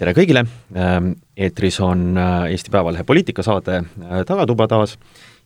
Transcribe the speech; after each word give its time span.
tere 0.00 0.14
kõigile, 0.16 0.46
ähm, 0.72 1.12
eetris 1.36 1.76
on 1.84 2.14
äh, 2.16 2.46
Eesti 2.54 2.72
Päevalehe 2.72 3.04
poliitikasaade 3.04 3.80
äh, 3.82 4.22
Tagatuba 4.28 4.68
taas. 4.70 4.96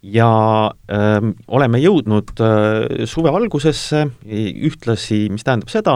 Ja 0.04 0.29
öö, 0.69 0.96
ähm, 1.17 1.30
oleme 1.49 1.79
jõudnud 1.80 2.35
öö, 2.37 2.49
äh, 2.85 3.06
suve 3.09 3.30
algusesse, 3.32 4.03
ühtlasi, 4.69 5.30
mis 5.33 5.47
tähendab 5.47 5.72
seda, 5.72 5.94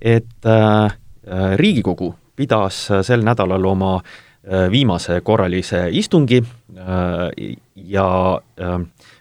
et 0.00 0.48
öö, 0.48 0.88
Riigikogu 1.60 2.14
pidas 2.38 2.86
sel 3.04 3.20
nädalal 3.20 3.66
oma 3.68 3.98
viimase 4.72 5.18
korralise 5.20 5.82
istungi 5.92 6.38
ja 6.78 8.06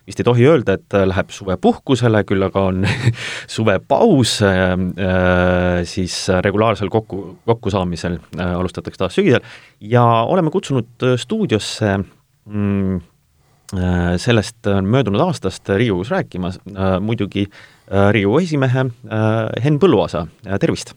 vist 0.08 0.22
ei 0.22 0.28
tohi 0.28 0.46
öelda, 0.48 0.78
et 0.78 0.96
läheb 1.10 1.32
suvepuhkusele, 1.36 2.24
küll 2.28 2.46
aga 2.48 2.64
on 2.70 2.86
suvepaus, 3.56 4.38
siis 5.92 6.16
regulaarsel 6.46 6.92
kokku, 6.94 7.22
kokkusaamisel 7.50 8.18
alustatakse 8.48 9.04
taas 9.04 9.18
sügisel 9.20 9.44
ja 9.84 10.06
oleme 10.28 10.54
kutsunud 10.54 11.08
stuudiosse 11.20 11.98
mm, 12.00 13.02
sellest 14.24 14.70
möödunud 14.88 15.26
aastast 15.26 15.68
Riigikogus 15.76 16.14
rääkima 16.16 16.54
muidugi 17.04 17.50
Riigikogu 18.12 18.40
esimehe 18.46 18.86
Henn 19.64 19.82
Põlluaasa, 19.82 20.24
tervist! 20.62 20.96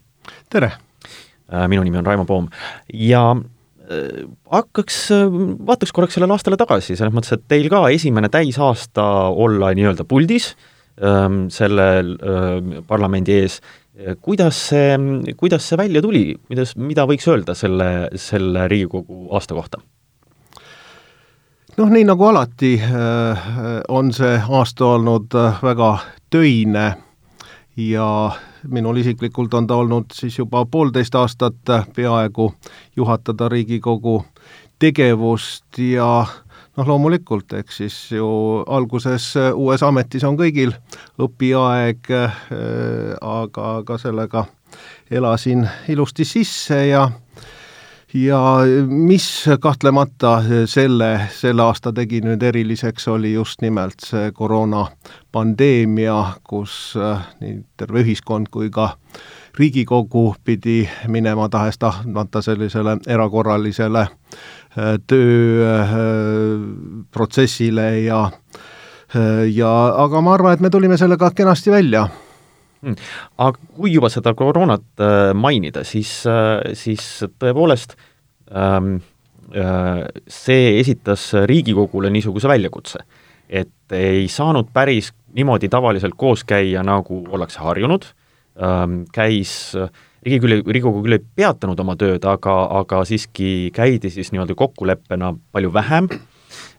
tere! 0.50 0.70
minu 1.66 1.82
nimi 1.82 1.98
on 1.98 2.06
Raimo 2.06 2.28
Poom 2.28 2.46
ja 2.94 3.24
Äh, 3.34 3.59
hakkaks, 4.50 4.98
äh, 5.14 5.38
vaataks 5.66 5.92
korraks 5.94 6.16
sellele 6.16 6.34
aastale 6.36 6.58
tagasi, 6.60 6.96
selles 6.98 7.14
mõttes, 7.14 7.34
et 7.36 7.46
teil 7.50 7.68
ka 7.72 7.84
esimene 7.92 8.30
täisaasta 8.32 9.04
olla 9.30 9.72
nii-öelda 9.76 10.06
puldis 10.08 10.52
ähm, 11.02 11.48
sellel 11.52 12.16
äh, 12.16 12.82
parlamendi 12.86 13.40
ees, 13.42 13.60
kuidas 14.22 14.56
see, 14.70 14.94
kuidas 15.36 15.66
see 15.68 15.76
välja 15.76 16.00
tuli, 16.00 16.36
kuidas, 16.48 16.76
mida 16.78 17.04
võiks 17.10 17.26
öelda 17.28 17.56
selle, 17.58 18.08
selle 18.16 18.68
Riigikogu 18.70 19.26
aasta 19.36 19.56
kohta? 19.58 19.82
noh, 21.80 21.90
nii 21.90 22.04
nagu 22.04 22.24
alati 22.28 22.74
on 23.88 24.10
see 24.12 24.34
aasta 24.36 24.88
olnud 24.94 25.36
väga 25.62 25.90
töine 26.32 26.86
ja 27.80 28.08
minul 28.68 28.96
isiklikult 28.96 29.54
on 29.54 29.66
ta 29.66 29.76
olnud 29.76 30.12
siis 30.14 30.38
juba 30.38 30.64
poolteist 30.66 31.14
aastat 31.14 31.74
peaaegu 31.96 32.52
juhatada 32.96 33.48
Riigikogu 33.48 34.24
tegevust 34.78 35.78
ja 35.78 36.26
noh, 36.76 36.86
loomulikult, 36.86 37.52
eks 37.52 37.76
siis 37.82 37.96
ju 38.12 38.28
alguses 38.66 39.34
uues 39.54 39.82
ametis 39.82 40.24
on 40.24 40.38
kõigil 40.40 40.72
õpiaeg, 41.20 42.12
aga, 43.20 43.66
aga 43.76 43.98
sellega 43.98 44.46
elasin 45.10 45.68
ilusti 45.88 46.24
sisse 46.24 46.86
ja 46.86 47.08
ja 48.14 48.58
mis 48.86 49.44
kahtlemata 49.60 50.42
selle, 50.66 51.20
selle 51.34 51.62
aasta 51.62 51.92
tegi 51.92 52.20
nüüd 52.24 52.42
eriliseks, 52.42 53.08
oli 53.08 53.32
just 53.32 53.62
nimelt 53.62 53.94
see 54.04 54.32
koroonapandeemia, 54.34 56.24
kus 56.44 56.96
äh, 56.98 57.18
nii 57.40 57.62
terve 57.76 58.00
ühiskond 58.04 58.46
kui 58.50 58.70
ka 58.70 58.96
Riigikogu 59.58 60.34
pidi 60.44 60.88
minema 61.10 61.48
tahes-tahtmata 61.50 62.42
sellisele 62.42 62.96
erakorralisele 63.06 64.00
äh, 64.00 64.10
tööprotsessile 65.06 67.88
äh, 67.88 68.04
ja 68.04 68.30
ja 69.50 69.70
aga 70.04 70.20
ma 70.22 70.34
arvan, 70.34 70.54
et 70.54 70.60
me 70.60 70.70
tulime 70.70 70.96
sellega 70.96 71.30
kenasti 71.34 71.70
välja. 71.70 72.08
Aga 72.80 73.58
kui 73.76 73.92
juba 73.94 74.10
seda 74.12 74.32
koroonat 74.36 75.02
äh, 75.04 75.30
mainida, 75.36 75.84
siis, 75.84 76.12
äh, 76.28 76.72
siis 76.78 77.06
tõepoolest 77.40 77.96
ähm, 78.56 79.00
äh, 79.52 80.06
see 80.30 80.78
esitas 80.80 81.30
Riigikogule 81.50 82.10
niisuguse 82.12 82.48
väljakutse, 82.50 83.04
et 83.48 83.96
ei 83.96 84.28
saanud 84.32 84.70
päris 84.72 85.12
niimoodi 85.36 85.70
tavaliselt 85.70 86.16
koos 86.18 86.44
käia, 86.48 86.84
nagu 86.86 87.24
ollakse 87.30 87.60
harjunud 87.62 88.08
ähm,, 88.60 89.02
käis 89.14 89.74
Riigi 90.20 90.40
küll, 90.42 90.58
Riigikogu 90.60 91.00
küll 91.04 91.16
ei 91.16 91.22
peatanud 91.40 91.78
oma 91.80 91.94
tööd, 91.96 92.24
aga, 92.28 92.56
aga 92.82 93.04
siiski 93.08 93.70
käidi 93.72 94.10
siis 94.12 94.34
nii-öelda 94.34 94.56
kokkuleppena 94.58 95.32
palju 95.52 95.72
vähem 95.72 96.10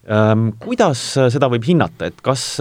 ähm,. 0.06 0.52
Kuidas 0.62 1.02
seda 1.34 1.50
võib 1.50 1.66
hinnata, 1.66 2.12
et 2.12 2.22
kas 2.26 2.60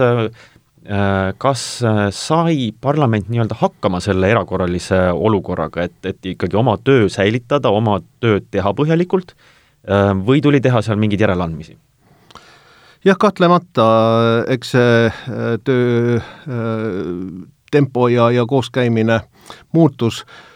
kas 1.37 1.83
äh, 1.85 2.07
sai 2.09 2.71
parlament 2.81 3.29
nii-öelda 3.29 3.55
hakkama 3.59 3.99
selle 4.01 4.31
erakorralise 4.33 5.11
olukorraga, 5.13 5.85
et, 5.85 5.97
et 6.05 6.25
ikkagi 6.33 6.57
oma 6.57 6.77
töö 6.81 7.09
säilitada, 7.09 7.69
oma 7.69 7.99
tööd 8.23 8.47
teha 8.51 8.73
põhjalikult 8.73 9.35
äh, 9.35 10.11
või 10.17 10.41
tuli 10.41 10.61
teha 10.61 10.81
seal 10.81 10.97
mingeid 10.97 11.21
järeleandmisi? 11.21 11.77
jah, 13.05 13.17
kahtlemata, 13.17 13.85
eks 14.53 14.73
see 14.75 15.57
töö 15.65 16.19
tempo 17.71 18.07
ja, 18.13 18.27
ja 18.33 18.45
kooskäimine 18.45 19.21
muutus 19.73 20.21
Äh, 20.25 20.50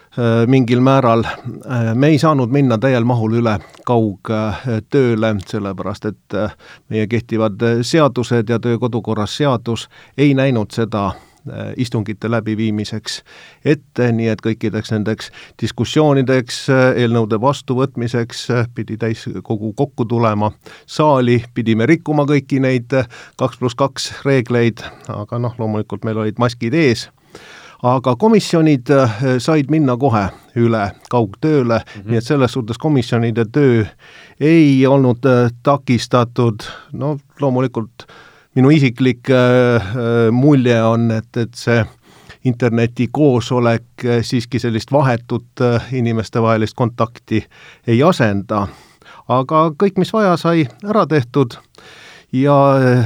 mingil 0.48 0.80
määral. 0.80 1.24
Äh, 1.26 1.94
me 1.94 2.08
ei 2.08 2.20
saanud 2.20 2.52
minna 2.52 2.78
täiel 2.78 3.04
mahul 3.04 3.40
üle 3.42 3.58
kaugtööle, 3.86 5.36
sellepärast 5.48 6.10
et 6.12 6.36
äh, 6.40 6.56
meie 6.90 7.08
kehtivad 7.08 7.64
seadused 7.82 8.50
ja 8.50 8.60
töö 8.60 8.80
kodukorras 8.80 9.38
seadus 9.38 9.90
ei 10.18 10.34
näinud 10.34 10.72
seda 10.76 11.12
istungite 11.78 12.26
läbiviimiseks 12.32 13.20
ette, 13.70 14.08
nii 14.18 14.32
et 14.32 14.40
kõikideks 14.42 14.90
nendeks 14.96 15.28
diskussioonideks, 15.62 16.64
eelnõude 16.98 17.38
vastuvõtmiseks 17.42 18.48
pidi 18.74 18.98
täiskogu 18.98 19.70
kokku 19.78 20.08
tulema 20.10 20.50
saali, 20.90 21.44
pidime 21.54 21.86
rikkuma 21.86 22.26
kõiki 22.26 22.58
neid 22.66 22.98
kaks 23.38 23.62
pluss 23.62 23.78
kaks 23.78 24.10
reegleid, 24.26 24.82
aga 25.06 25.38
noh, 25.38 25.54
loomulikult 25.62 26.10
meil 26.10 26.24
olid 26.24 26.42
maskid 26.42 26.74
ees 26.74 27.12
aga 27.86 28.16
komisjonid 28.16 28.90
äh, 28.90 29.18
said 29.40 29.70
minna 29.70 29.96
kohe 29.98 30.24
üle 30.58 30.84
kaugtööle 31.12 31.80
mm, 31.80 32.02
-hmm. 32.02 32.10
nii 32.10 32.18
et 32.18 32.26
selles 32.26 32.56
suhtes 32.58 32.78
komisjonide 32.82 33.46
töö 33.46 33.84
ei 34.40 34.88
olnud 34.88 35.26
äh, 35.26 35.52
takistatud, 35.64 36.66
no 36.94 37.18
loomulikult 37.42 38.08
minu 38.56 38.70
isiklik 38.70 39.30
äh, 39.30 39.92
mulje 40.32 40.82
on, 40.84 41.12
et, 41.12 41.38
et 41.38 41.54
see 41.54 41.86
internetikoosolek 42.46 44.04
siiski 44.22 44.60
sellist 44.60 44.92
vahetut 44.92 45.62
inimestevahelist 45.92 46.76
kontakti 46.78 47.42
ei 47.88 48.04
asenda. 48.04 48.68
aga 49.28 49.72
kõik, 49.84 49.98
mis 49.98 50.14
vaja, 50.14 50.38
sai 50.38 50.68
ära 50.86 51.08
tehtud 51.10 51.58
ja 52.42 52.74
eh, 52.82 53.06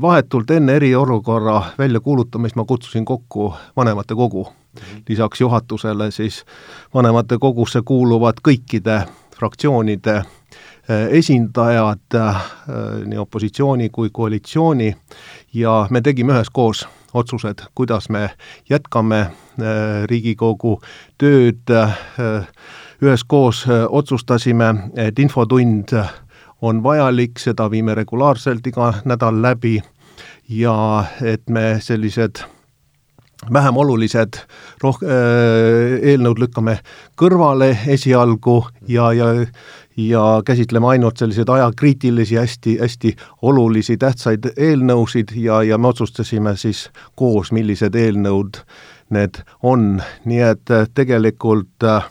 vahetult 0.00 0.50
enne 0.50 0.76
eriolukorra 0.76 1.62
väljakuulutamist 1.78 2.56
ma 2.56 2.64
kutsusin 2.64 3.04
kokku 3.04 3.54
vanematekogu. 3.76 4.48
Mhm. 4.78 5.00
lisaks 5.08 5.40
juhatusele 5.40 6.10
siis 6.10 6.44
vanematekogusse 6.94 7.80
kuuluvad 7.84 8.34
kõikide 8.48 9.00
fraktsioonide 9.36 10.16
eh, 10.16 11.08
esindajad, 11.10 12.14
eh, 12.14 12.36
nii 13.06 13.18
opositsiooni 13.18 13.88
kui 13.88 14.10
koalitsiooni, 14.12 14.96
ja 15.54 15.86
me 15.90 16.00
tegime 16.00 16.32
üheskoos 16.32 16.86
otsused, 17.14 17.64
kuidas 17.74 18.08
me 18.08 18.30
jätkame 18.70 19.30
Riigikogu 20.04 20.80
tööd, 21.18 21.72
üheskoos 23.02 23.64
otsustasime, 23.88 24.74
et 24.94 25.18
infotund 25.18 25.96
on 26.62 26.82
vajalik, 26.82 27.38
seda 27.38 27.70
viime 27.70 27.94
regulaarselt 27.94 28.66
iga 28.66 28.92
nädal 29.04 29.42
läbi 29.42 29.78
ja 30.48 31.04
et 31.22 31.48
me 31.48 31.78
sellised 31.80 32.42
vähem 33.52 33.76
olulised 33.76 34.40
roh-, 34.82 35.02
äh, 35.04 35.98
eelnõud 36.10 36.40
lükkame 36.42 36.78
kõrvale 37.18 37.76
esialgu 37.86 38.64
ja, 38.88 39.12
ja 39.12 39.34
ja 39.98 40.42
käsitleme 40.46 40.86
ainult 40.86 41.16
selliseid 41.18 41.48
ajakriitilisi, 41.48 42.36
hästi, 42.36 42.76
hästi 42.78 43.16
olulisi, 43.42 43.96
tähtsaid 43.96 44.46
eelnõusid 44.56 45.32
ja, 45.34 45.62
ja 45.62 45.78
me 45.78 45.90
otsustasime 45.90 46.54
siis 46.56 46.84
koos, 47.18 47.50
millised 47.52 47.98
eelnõud 47.98 48.60
need 49.10 49.40
on, 49.62 49.98
nii 50.24 50.44
et 50.52 50.74
tegelikult 50.94 51.82
äh, 51.82 52.06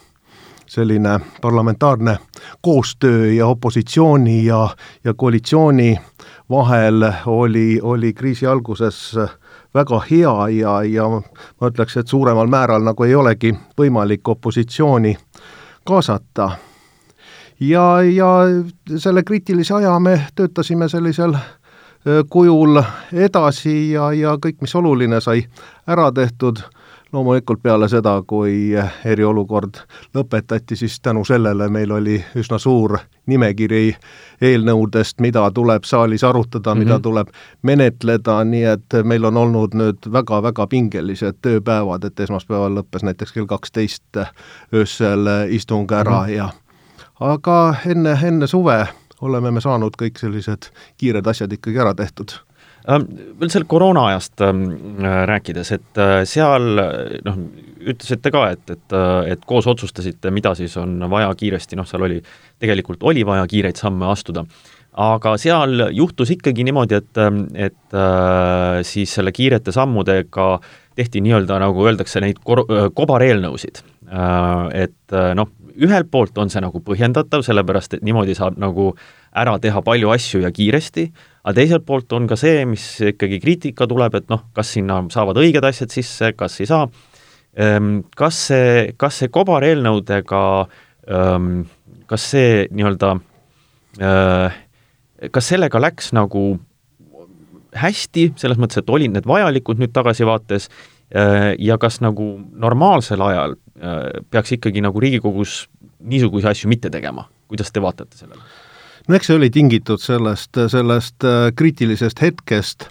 selline 0.78 1.20
parlamentaarne 1.42 2.18
koostöö 2.62 3.32
ja 3.32 3.48
opositsiooni 3.48 4.46
ja, 4.46 4.70
ja 5.04 5.14
koalitsiooni 5.14 5.98
vahel 6.50 7.06
oli, 7.26 7.80
oli 7.82 8.14
kriisi 8.14 8.48
alguses 8.48 9.16
väga 9.74 10.02
hea 10.12 10.50
ja, 10.50 10.84
ja 10.84 11.10
ma 11.62 11.72
ütleks, 11.72 11.98
et 11.98 12.08
suuremal 12.08 12.48
määral 12.48 12.86
nagu 12.86 13.04
ei 13.04 13.16
olegi 13.16 13.56
võimalik 13.78 14.30
opositsiooni 14.30 15.16
kaasata. 15.88 16.52
ja, 17.60 18.02
ja 18.02 18.32
selle 18.98 19.24
kriitilise 19.24 19.74
aja 19.74 20.00
me 20.00 20.28
töötasime 20.36 20.90
sellisel 20.90 21.34
kujul 22.30 22.84
edasi 23.14 23.92
ja, 23.92 24.12
ja 24.14 24.38
kõik, 24.38 24.62
mis 24.62 24.76
oluline, 24.76 25.22
sai 25.22 25.48
ära 25.88 26.12
tehtud 26.12 26.62
loomulikult 27.14 27.62
peale 27.64 27.90
seda, 27.90 28.22
kui 28.28 28.74
eriolukord 29.06 29.80
lõpetati, 30.16 30.76
siis 30.76 31.00
tänu 31.00 31.24
sellele 31.26 31.70
meil 31.70 31.92
oli 31.92 32.18
üsna 32.36 32.60
suur 32.60 32.98
nimekiri 33.26 33.96
eelnõudest, 34.42 35.22
mida 35.22 35.46
tuleb 35.52 35.84
saalis 35.84 36.24
arutada 36.24 36.74
mm, 36.74 36.80
-hmm. 36.80 36.84
mida 36.84 36.94
mhm. 36.94 37.02
tuleb 37.02 37.28
menetleda, 37.62 38.44
nii 38.44 38.64
et 38.64 39.00
meil 39.04 39.26
on 39.26 39.38
olnud 39.38 39.74
nüüd 39.74 40.12
väga-väga 40.12 40.68
pingelised 40.68 41.42
tööpäevad, 41.42 42.04
et 42.04 42.20
esmaspäeval 42.20 42.76
lõppes 42.80 43.04
näiteks 43.04 43.32
kell 43.32 43.46
kaksteist 43.46 44.24
öösel 44.74 45.28
istung 45.50 45.92
ära 45.92 46.22
mm 46.22 46.28
-hmm. 46.28 46.36
ja 46.36 46.50
aga 47.20 47.76
enne, 47.86 48.20
enne 48.24 48.48
suve 48.48 48.88
oleme 49.22 49.52
me 49.52 49.62
saanud 49.62 49.96
kõik 50.02 50.20
sellised 50.20 50.70
kiired 50.98 51.28
asjad 51.28 51.54
ikkagi 51.54 51.80
ära 51.80 51.94
tehtud 51.94 52.47
veel 52.88 53.52
selle 53.52 53.68
koroona 53.70 54.08
ajast 54.12 54.42
ähm, 54.46 54.64
äh, 55.04 55.22
rääkides, 55.28 55.72
et 55.76 56.00
äh, 56.02 56.22
seal 56.30 56.80
noh, 57.26 57.40
ütlesite 57.88 58.32
ka, 58.34 58.46
et, 58.56 58.64
et, 58.72 58.96
äh, 58.96 59.34
et 59.34 59.44
koos 59.48 59.68
otsustasite, 59.68 60.32
mida 60.32 60.54
siis 60.58 60.78
on 60.80 60.98
vaja 61.12 61.30
kiiresti, 61.38 61.80
noh, 61.80 61.88
seal 61.88 62.08
oli, 62.08 62.22
tegelikult 62.60 63.04
oli 63.08 63.26
vaja 63.28 63.46
kiireid 63.50 63.80
samme 63.80 64.08
astuda, 64.12 64.46
aga 65.04 65.36
seal 65.42 65.90
juhtus 65.94 66.32
ikkagi 66.34 66.66
niimoodi, 66.66 66.98
et, 66.98 67.20
et 67.68 67.98
siis 68.88 69.12
selle 69.14 69.30
kiirete 69.36 69.70
sammudega 69.76 70.48
tehti 70.98 71.22
nii-öelda, 71.22 71.60
nagu 71.62 71.86
öeldakse, 71.86 72.24
neid 72.24 72.40
kor-, 72.42 72.66
kobareelnõusid. 72.98 73.84
Et 74.74 75.16
noh, 75.38 75.52
ühelt 75.78 76.10
poolt 76.10 76.38
on 76.42 76.50
see 76.50 76.64
nagu 76.64 76.82
põhjendatav, 76.82 77.44
sellepärast 77.46 77.98
et 77.98 78.06
niimoodi 78.08 78.34
saab 78.38 78.58
nagu 78.58 78.90
ära 79.38 79.58
teha 79.62 79.84
palju 79.86 80.10
asju 80.16 80.42
ja 80.42 80.52
kiiresti, 80.54 81.12
aga 81.48 81.56
teiselt 81.62 81.86
poolt 81.88 82.12
on 82.12 82.26
ka 82.28 82.36
see, 82.36 82.66
mis 82.68 82.84
ikkagi 83.14 83.40
kriitika 83.40 83.88
tuleb, 83.88 84.18
et 84.20 84.26
noh, 84.32 84.44
kas 84.56 84.74
sinna 84.76 85.00
saavad 85.14 85.40
õiged 85.40 85.64
asjad 85.64 85.94
sisse, 85.96 86.34
kas 86.36 86.60
ei 86.60 86.68
saa, 86.68 86.90
ehm, 87.56 88.02
kas 88.20 88.42
see, 88.50 88.74
kas 89.00 89.22
see 89.22 89.32
kobareelnõudega, 89.32 90.42
ehm, 91.08 91.62
kas 92.12 92.28
see 92.34 92.68
nii-öelda, 92.76 93.14
eh, 94.04 94.60
kas 95.32 95.50
sellega 95.54 95.80
läks 95.80 96.12
nagu 96.12 96.60
hästi, 97.78 98.34
selles 98.36 98.60
mõttes, 98.60 98.84
et 98.84 98.92
olid 98.92 99.16
need 99.16 99.28
vajalikud 99.28 99.80
nüüd 99.80 99.96
tagasivaates 99.96 100.68
eh, 100.68 101.56
ja 101.64 101.80
kas 101.80 102.02
nagu 102.04 102.34
normaalsel 102.60 103.24
ajal 103.24 103.56
eh, 103.56 104.20
peaks 104.32 104.58
ikkagi 104.60 104.84
nagu 104.84 105.00
Riigikogus 105.00 105.68
niisuguseid 106.04 106.52
asju 106.52 106.68
mitte 106.68 106.92
tegema, 106.92 107.30
kuidas 107.48 107.72
te 107.72 107.80
vaatate 107.80 108.20
sellele? 108.20 108.44
No 109.08 109.16
eks 109.16 109.30
see 109.30 109.38
oli 109.40 109.50
tingitud 109.50 110.02
sellest, 110.04 110.60
sellest 110.68 111.24
äh, 111.24 111.50
kriitilisest 111.56 112.22
hetkest 112.22 112.88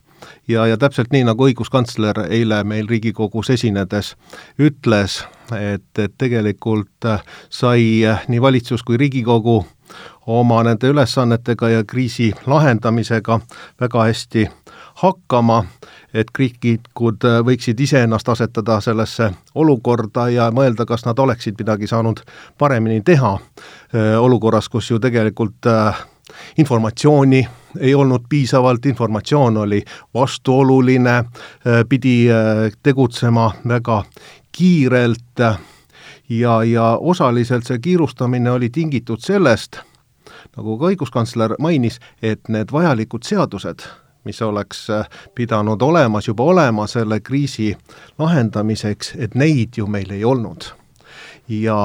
ja, 0.49 0.67
ja 0.67 0.77
täpselt 0.77 1.13
nii, 1.13 1.25
nagu 1.29 1.49
õiguskantsler 1.49 2.27
eile 2.31 2.63
meil 2.65 2.89
Riigikogus 2.89 3.51
esinedes 3.55 4.15
ütles, 4.59 5.23
et, 5.53 5.89
et 5.99 6.15
tegelikult 6.19 7.09
äh, 7.09 7.25
sai 7.51 8.05
äh, 8.07 8.25
nii 8.29 8.43
valitsus 8.43 8.85
kui 8.87 8.99
Riigikogu 9.01 9.63
oma 10.27 10.63
nende 10.67 10.89
ülesannetega 10.91 11.69
ja 11.71 11.85
kriisi 11.85 12.33
lahendamisega 12.47 13.41
väga 13.81 14.09
hästi 14.09 14.49
hakkama, 15.03 15.65
et 16.17 16.31
kriitikud 16.33 17.25
võiksid 17.45 17.81
iseennast 17.81 18.29
asetada 18.33 18.81
sellesse 18.81 19.31
olukorda 19.55 20.29
ja 20.33 20.49
mõelda, 20.55 20.87
kas 20.89 21.05
nad 21.05 21.19
oleksid 21.19 21.59
midagi 21.61 21.87
saanud 21.91 22.23
paremini 22.59 23.03
teha 23.05 23.37
olukorras, 24.21 24.69
kus 24.73 24.91
ju 24.91 24.99
tegelikult 25.03 25.69
informatsiooni 26.59 27.43
ei 27.81 27.95
olnud 27.95 28.25
piisavalt, 28.29 28.87
informatsioon 28.87 29.57
oli 29.57 29.83
vastuoluline, 30.15 31.25
pidi 31.89 32.27
tegutsema 32.83 33.51
väga 33.69 34.03
kiirelt 34.53 35.45
ja, 36.29 36.63
ja 36.65 36.97
osaliselt 37.01 37.69
see 37.69 37.79
kiirustamine 37.79 38.51
oli 38.51 38.71
tingitud 38.71 39.21
sellest, 39.21 39.79
nagu 40.57 40.79
ka 40.81 40.91
õiguskantsler 40.93 41.57
mainis, 41.61 42.01
et 42.23 42.49
need 42.49 42.73
vajalikud 42.73 43.27
seadused 43.29 43.85
mis 44.27 44.43
oleks 44.43 44.89
äh, 44.91 45.07
pidanud 45.35 45.83
olemas, 45.83 46.29
juba 46.29 46.45
olema 46.45 46.87
selle 46.91 47.21
kriisi 47.21 47.71
lahendamiseks, 48.19 49.15
et 49.19 49.35
neid 49.35 49.79
ju 49.79 49.87
meil 49.87 50.11
ei 50.11 50.25
olnud. 50.25 50.73
ja 51.49 51.79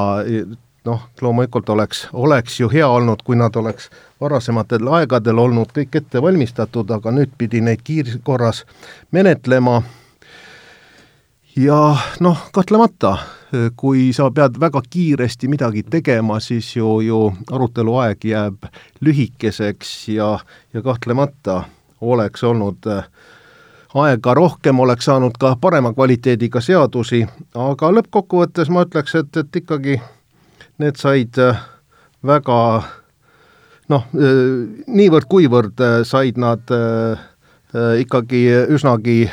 noh, 0.85 1.01
loomulikult 1.21 1.69
oleks, 1.69 2.07
oleks 2.13 2.59
ju 2.59 2.69
hea 2.69 2.87
olnud, 2.87 3.21
kui 3.23 3.35
nad 3.37 3.55
oleks 3.55 3.89
varasematel 4.21 4.87
aegadel 4.97 5.37
olnud 5.37 5.73
kõik 5.75 5.97
ette 6.01 6.21
valmistatud, 6.21 6.89
aga 6.91 7.13
nüüd 7.13 7.33
pidi 7.37 7.61
neid 7.61 7.83
kiirkorras 7.85 8.63
menetlema 9.11 9.81
ja 11.55 11.79
noh, 12.19 12.47
kahtlemata, 12.53 13.17
kui 13.75 14.09
sa 14.15 14.29
pead 14.31 14.57
väga 14.59 14.81
kiiresti 14.89 15.49
midagi 15.51 15.83
tegema, 15.83 16.39
siis 16.39 16.75
ju, 16.75 16.99
ju 17.05 17.21
arutelu 17.51 17.97
aeg 18.05 18.25
jääb 18.25 18.69
lühikeseks 19.03 19.93
ja, 20.15 20.37
ja 20.73 20.81
kahtlemata 20.81 21.63
oleks 22.01 22.43
olnud 22.43 22.87
äh, 22.87 23.03
aega 23.95 24.33
rohkem, 24.33 24.79
oleks 24.79 25.05
saanud 25.05 25.37
ka 25.39 25.55
parema 25.61 25.93
kvaliteediga 25.93 26.61
seadusi, 26.63 27.25
aga 27.55 27.91
lõppkokkuvõttes 27.97 28.71
ma 28.71 28.85
ütleks, 28.87 29.15
et, 29.19 29.37
et 29.37 29.61
ikkagi 29.61 29.99
need 30.81 30.99
said 30.99 31.37
äh, 31.41 31.59
väga 32.25 32.59
noh, 33.91 34.07
äh, 34.15 34.39
niivõrd-kuivõrd 34.87 35.85
said 36.07 36.41
nad 36.41 36.77
ikkagi 37.71 38.39
üsnagi 38.75 39.29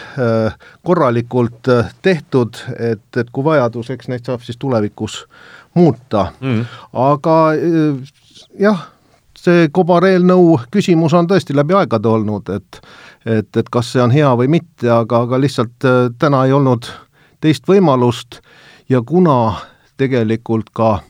korralikult 0.87 1.67
tehtud, 2.07 2.61
et, 2.79 3.17
et 3.19 3.33
kui 3.35 3.43
vajadus, 3.43 3.89
eks 3.91 4.07
neid 4.13 4.29
saab 4.31 4.45
siis 4.47 4.61
tulevikus 4.63 5.17
muuta. 5.75 6.29
Mm.. 6.39 6.61
aga 6.95 7.35
jah 8.63 8.85
see 9.39 9.69
kobareelnõu 9.73 10.59
küsimus 10.75 11.15
on 11.15 11.29
tõesti 11.31 11.57
läbi 11.57 11.77
aegade 11.79 12.09
olnud, 12.09 12.51
et 12.55 12.81
et, 13.27 13.57
et 13.57 13.69
kas 13.71 13.93
see 13.93 14.03
on 14.03 14.15
hea 14.15 14.31
või 14.39 14.49
mitte, 14.49 14.89
aga, 14.91 15.25
aga 15.27 15.41
lihtsalt 15.41 15.85
äh, 15.85 16.09
täna 16.19 16.45
ei 16.47 16.53
olnud 16.53 16.87
teist 17.41 17.69
võimalust 17.69 18.41
ja 18.89 19.03
kuna 19.03 19.55
tegelikult 19.99 20.71
ka 20.73 21.01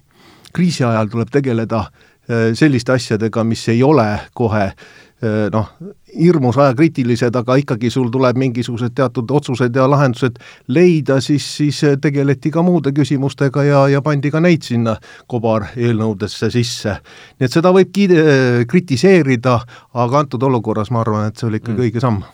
kriisi 0.52 0.84
ajal 0.84 1.10
tuleb 1.12 1.30
tegeleda 1.30 1.84
äh, 1.84 2.50
selliste 2.58 2.96
asjadega, 2.96 3.44
mis 3.44 3.68
ei 3.68 3.82
ole 3.82 4.08
kohe 4.34 4.72
Äh, 5.18 5.48
noh, 5.50 5.72
hirmus 6.14 6.58
ajakriitilised, 6.58 7.36
aga 7.36 7.58
ikkagi 7.62 7.90
sul 7.92 8.08
tuleb 8.12 8.38
mingisugused 8.40 8.94
teatud 8.96 9.30
otsused 9.30 9.76
ja 9.76 9.88
lahendused 9.90 10.38
leida, 10.74 11.20
siis, 11.24 11.46
siis 11.60 11.82
äh, 11.84 11.96
tegeleti 12.00 12.52
ka 12.54 12.62
muude 12.66 12.92
küsimustega 12.96 13.64
ja, 13.66 13.82
ja 13.92 14.02
pandi 14.04 14.32
ka 14.34 14.42
neid 14.44 14.66
sinna 14.66 14.96
kobareelnõudesse 15.30 16.50
sisse. 16.54 16.98
nii 17.38 17.48
et 17.48 17.54
seda 17.54 17.72
võib 17.74 17.92
kiide, 17.94 18.22
kritiseerida, 18.68 19.58
aga 19.94 20.24
antud 20.24 20.42
olukorras 20.48 20.92
ma 20.94 21.02
arvan, 21.04 21.28
et 21.28 21.38
see 21.38 21.48
oli 21.50 21.62
ikkagi 21.62 21.76
mm. 21.76 21.84
õige 21.86 22.04
samm 22.04 22.24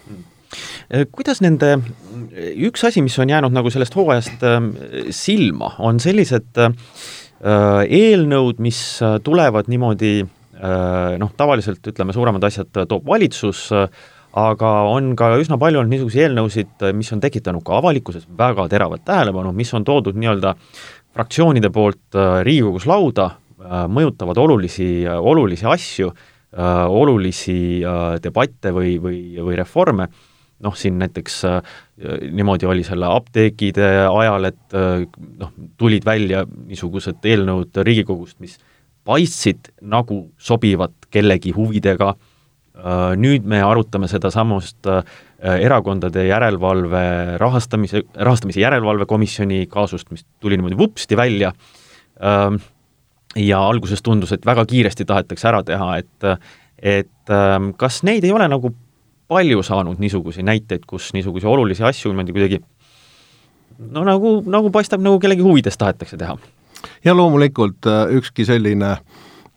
kuidas 1.10 1.40
nende, 1.42 1.72
üks 2.62 2.84
asi, 2.86 3.02
mis 3.02 3.16
on 3.18 3.32
jäänud 3.32 3.50
nagu 3.50 3.72
sellest 3.74 3.96
hooajast 3.98 4.44
silma, 5.10 5.72
on 5.82 5.98
sellised 5.98 6.60
eelnõud, 7.42 8.60
mis 8.62 8.78
tulevad 9.26 9.66
niimoodi 9.72 10.20
noh, 11.20 11.32
tavaliselt 11.36 11.84
ütleme, 11.90 12.14
suuremad 12.16 12.44
asjad 12.46 12.70
toob 12.88 13.06
valitsus, 13.08 13.66
aga 14.34 14.70
on 14.90 15.12
ka 15.18 15.30
üsna 15.38 15.58
palju 15.60 15.80
olnud 15.80 15.92
niisuguseid 15.94 16.26
eelnõusid, 16.26 16.84
mis 16.96 17.12
on 17.14 17.22
tekitanud 17.22 17.62
ka 17.66 17.78
avalikkuses 17.78 18.26
väga 18.38 18.66
teravat 18.72 19.04
tähelepanu, 19.06 19.52
mis 19.54 19.70
on 19.76 19.86
toodud 19.86 20.18
nii-öelda 20.18 20.54
fraktsioonide 21.14 21.70
poolt 21.74 22.18
äh, 22.18 22.40
Riigikogus 22.46 22.88
lauda, 22.90 23.30
äh, 23.62 23.84
mõjutavad 23.90 24.40
olulisi, 24.42 25.06
olulisi 25.06 25.68
asju, 25.70 26.12
olulisi 26.54 27.82
debatte 28.22 28.70
või, 28.70 28.92
või, 29.02 29.16
või 29.42 29.56
reforme, 29.58 30.04
noh, 30.62 30.76
siin 30.78 31.00
näiteks 31.00 31.40
niimoodi 32.30 32.68
oli 32.70 32.84
selle 32.86 33.08
apteekide 33.10 33.88
ajal, 34.06 34.46
et 34.52 34.76
noh, 35.40 35.50
tulid 35.74 36.06
välja 36.06 36.44
niisugused 36.46 37.26
eelnõud 37.26 37.82
Riigikogust, 37.82 38.38
mis 38.38 38.54
paistsid 39.04 39.70
nagu 39.82 40.20
sobivat 40.38 41.08
kellegi 41.12 41.52
huvidega, 41.54 42.14
äh, 42.14 43.14
nüüd 43.20 43.46
me 43.48 43.60
arutame 43.62 44.08
sedasamust 44.10 44.88
äh, 44.90 45.02
erakondade 45.60 46.26
järelevalve 46.26 47.04
rahastamise, 47.40 48.04
rahastamise 48.16 48.62
järelevalve 48.62 49.06
komisjoni 49.06 49.66
kaasust, 49.70 50.10
mis 50.10 50.24
tuli 50.40 50.56
niimoodi 50.58 50.78
vupsti 50.78 51.16
välja, 51.16 51.52
ähm, 52.22 52.62
ja 53.36 53.60
alguses 53.66 54.02
tundus, 54.02 54.32
et 54.32 54.46
väga 54.46 54.64
kiiresti 54.66 55.04
tahetakse 55.04 55.48
ära 55.50 55.62
teha, 55.66 55.96
et 55.98 56.28
et 56.84 57.32
ähm, 57.32 57.70
kas 57.80 58.02
neid 58.04 58.24
ei 58.26 58.32
ole 58.34 58.44
nagu 58.50 58.74
palju 59.30 59.62
saanud 59.64 60.00
niisuguseid 60.02 60.44
näiteid, 60.44 60.82
kus 60.86 61.12
niisuguseid 61.16 61.48
olulisi 61.48 61.84
asju 61.86 62.10
niimoodi 62.12 62.34
kuidagi 62.34 62.58
no 63.94 64.04
nagu, 64.04 64.36
nagu 64.46 64.70
paistab, 64.74 65.02
nagu 65.04 65.18
kellegi 65.22 65.44
huvides 65.44 65.78
tahetakse 65.80 66.18
teha 66.20 66.36
ja 67.04 67.16
loomulikult 67.16 67.86
äh, 67.86 68.06
ükski 68.16 68.44
selline 68.44 68.96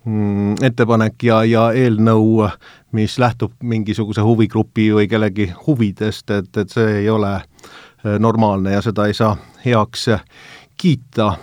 mm, 0.06 0.56
ettepanek 0.64 1.24
ja, 1.24 1.44
ja 1.44 1.72
eelnõu, 1.72 2.48
mis 2.92 3.20
lähtub 3.20 3.54
mingisuguse 3.64 4.22
huvigrupi 4.22 4.92
või 4.94 5.08
kellegi 5.08 5.52
huvidest, 5.68 6.30
et, 6.32 6.58
et 6.58 6.72
see 6.72 7.02
ei 7.02 7.10
ole 7.10 7.40
normaalne 8.20 8.72
ja 8.72 8.82
seda 8.82 9.08
ei 9.10 9.14
saa 9.18 9.36
heaks 9.66 10.08
kiita. 10.78 11.34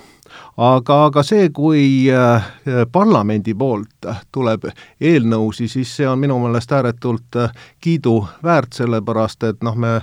Aga, 0.57 1.05
aga 1.09 1.23
see, 1.27 1.49
kui 1.51 2.07
äh, 2.15 2.45
parlamendi 2.93 3.57
poolt 3.59 4.07
tuleb 4.33 4.69
eelnõusid, 5.03 5.73
siis 5.73 5.97
see 5.99 6.07
on 6.07 6.21
minu 6.23 6.37
meelest 6.45 6.71
ääretult 6.73 7.39
äh, 7.43 7.51
kiiduväärt, 7.83 8.77
sellepärast 8.79 9.49
et 9.51 9.67
noh, 9.67 9.75
me 9.75 9.97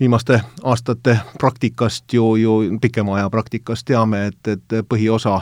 viimaste 0.00 0.40
aastate 0.62 1.18
praktikast 1.38 2.12
ju, 2.12 2.36
ju 2.36 2.78
pikema 2.80 3.16
aja 3.16 3.30
praktikast 3.30 3.86
teame, 3.86 4.26
et, 4.26 4.48
et 4.48 4.78
põhiosa 4.88 5.40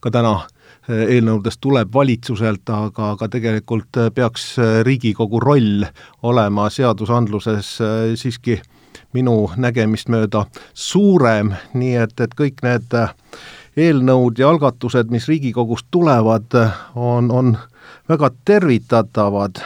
ka 0.00 0.10
täna 0.10 0.34
äh, 0.34 1.06
eelnõudest 1.16 1.60
tuleb 1.60 1.92
valitsuselt, 1.94 2.68
aga, 2.68 3.10
aga 3.16 3.28
tegelikult 3.28 4.00
peaks 4.14 4.54
Riigikogu 4.82 5.40
roll 5.40 5.84
olema 6.22 6.70
seadusandluses 6.70 7.78
siiski 8.20 8.60
minu 9.14 9.50
nägemist 9.56 10.10
mööda 10.12 10.44
suurem, 10.74 11.54
nii 11.74 11.94
et, 12.02 12.20
et 12.20 12.34
kõik 12.34 12.62
need 12.66 12.98
eelnõud 13.76 14.38
ja 14.38 14.50
algatused, 14.50 15.10
mis 15.10 15.28
Riigikogust 15.28 15.86
tulevad, 15.90 16.54
on, 16.94 17.30
on 17.30 17.56
väga 18.08 18.30
tervitatavad. 18.44 19.62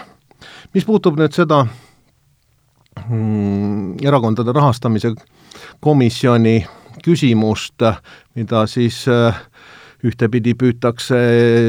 mis 0.75 0.85
puutub 0.85 1.17
nüüd 1.19 1.33
seda 1.33 1.67
erakondade 4.03 4.53
rahastamise 4.53 5.15
komisjoni 5.81 6.67
küsimust, 7.05 7.83
mida 8.35 8.67
siis 8.67 9.05
äh, 9.09 9.37
ühtepidi 10.05 10.55
püütakse 10.55 11.19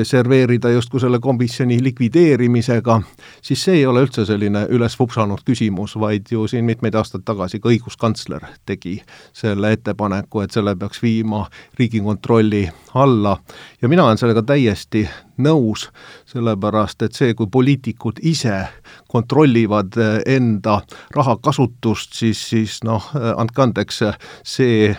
serveerida 0.05 0.69
justkui 0.69 1.01
selle 1.01 1.19
komisjoni 1.19 1.79
likvideerimisega, 1.83 2.99
siis 3.41 3.63
see 3.65 3.79
ei 3.79 3.87
ole 3.89 4.03
üldse 4.05 4.25
selline 4.29 4.65
üles 4.75 4.97
vupsanud 4.99 5.41
küsimus, 5.47 5.95
vaid 5.99 6.29
ju 6.31 6.45
siin 6.47 6.67
mitmeid 6.67 6.95
aastaid 6.99 7.25
tagasi 7.25 7.59
ka 7.59 7.71
õiguskantsler 7.73 8.45
tegi 8.69 8.99
selle 9.33 9.73
ettepaneku, 9.73 10.43
et 10.45 10.53
selle 10.53 10.75
peaks 10.77 11.01
viima 11.01 11.45
Riigikontrolli 11.79 12.67
alla. 13.01 13.37
Ja 13.81 13.89
mina 13.89 14.05
olen 14.05 14.21
sellega 14.21 14.45
täiesti 14.45 15.07
nõus, 15.41 15.87
sellepärast 16.29 17.01
et 17.07 17.17
see, 17.17 17.33
kui 17.33 17.49
poliitikud 17.51 18.21
ise 18.21 18.61
kontrollivad 19.09 19.97
enda 20.29 20.81
rahakasutust, 21.15 22.13
siis, 22.13 22.49
siis 22.51 22.81
noh, 22.85 23.09
andke 23.37 23.65
andeks, 23.65 24.03
see 24.45 24.93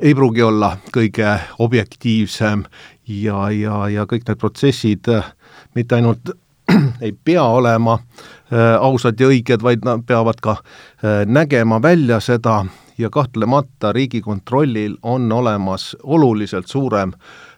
ei 0.00 0.14
pruugi 0.14 0.42
olla 0.42 0.76
kõige 0.94 1.32
objektiivsem 1.58 2.62
ja, 3.06 3.50
ja, 3.50 3.88
ja 3.88 4.06
kõik 4.06 4.26
need 4.28 4.40
protsessid 4.40 5.08
äh, 5.12 5.32
mitte 5.74 5.98
ainult 5.98 6.32
ei 7.04 7.12
pea 7.12 7.44
olema 7.44 7.98
äh, 7.98 8.76
ausad 8.78 9.20
ja 9.20 9.30
õiged, 9.32 9.62
vaid 9.62 9.84
nad 9.86 10.06
peavad 10.06 10.40
ka 10.42 10.56
äh, 10.58 11.22
nägema 11.26 11.82
välja 11.82 12.20
seda 12.20 12.62
ja 12.98 13.10
kahtlemata 13.10 13.92
Riigikontrollil 13.92 14.96
on 15.02 15.32
olemas 15.32 15.96
oluliselt 16.02 16.68
suurem 16.68 17.12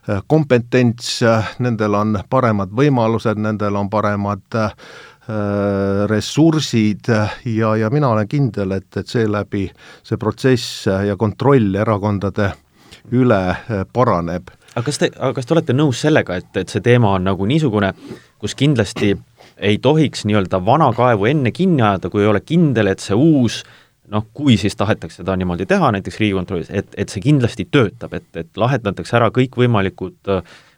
äh, 0.09 0.23
kompetents, 0.27 1.23
äh, 1.23 1.55
nendel 1.59 1.95
on 1.95 2.19
paremad 2.31 2.73
võimalused, 2.73 3.41
nendel 3.41 3.77
on 3.77 3.91
paremad 3.91 4.57
äh, 4.57 4.73
ressursid 6.11 7.09
ja, 7.49 7.71
ja 7.81 7.89
mina 7.91 8.11
olen 8.13 8.29
kindel, 8.29 8.75
et, 8.77 8.91
et 8.97 9.09
seeläbi 9.09 9.63
see 10.05 10.19
protsess 10.21 10.85
ja 10.85 11.17
kontroll 11.17 11.75
erakondade 11.81 12.51
üle 13.13 13.41
paraneb. 13.93 14.51
aga 14.75 14.85
kas 14.85 15.01
te, 15.01 15.11
aga 15.17 15.33
kas 15.37 15.47
te 15.47 15.55
olete 15.57 15.77
nõus 15.77 16.03
sellega, 16.05 16.37
et, 16.41 16.51
et 16.61 16.69
see 16.73 16.85
teema 16.85 17.15
on 17.17 17.25
nagu 17.25 17.47
niisugune, 17.49 17.93
kus 18.41 18.57
kindlasti 18.59 19.15
ei 19.57 19.79
tohiks 19.79 20.25
nii-öelda 20.29 20.61
vana 20.65 20.91
kaevu 20.97 21.29
enne 21.31 21.53
kinni 21.55 21.83
ajada, 21.83 22.11
kui 22.11 22.25
ei 22.25 22.31
ole 22.31 22.41
kindel, 22.45 22.91
et 22.91 23.01
see 23.01 23.17
uus 23.17 23.63
noh, 24.13 24.27
kui 24.37 24.59
siis 24.61 24.77
tahetakse 24.77 25.23
seda 25.23 25.37
niimoodi 25.41 25.67
teha, 25.69 25.91
näiteks 25.95 26.21
Riigikontrollis, 26.21 26.71
et, 26.71 26.91
et 26.97 27.13
see 27.13 27.23
kindlasti 27.25 27.69
töötab, 27.73 28.13
et, 28.19 28.29
et 28.37 28.61
lahendatakse 28.61 29.17
ära 29.17 29.31
kõikvõimalikud 29.35 30.33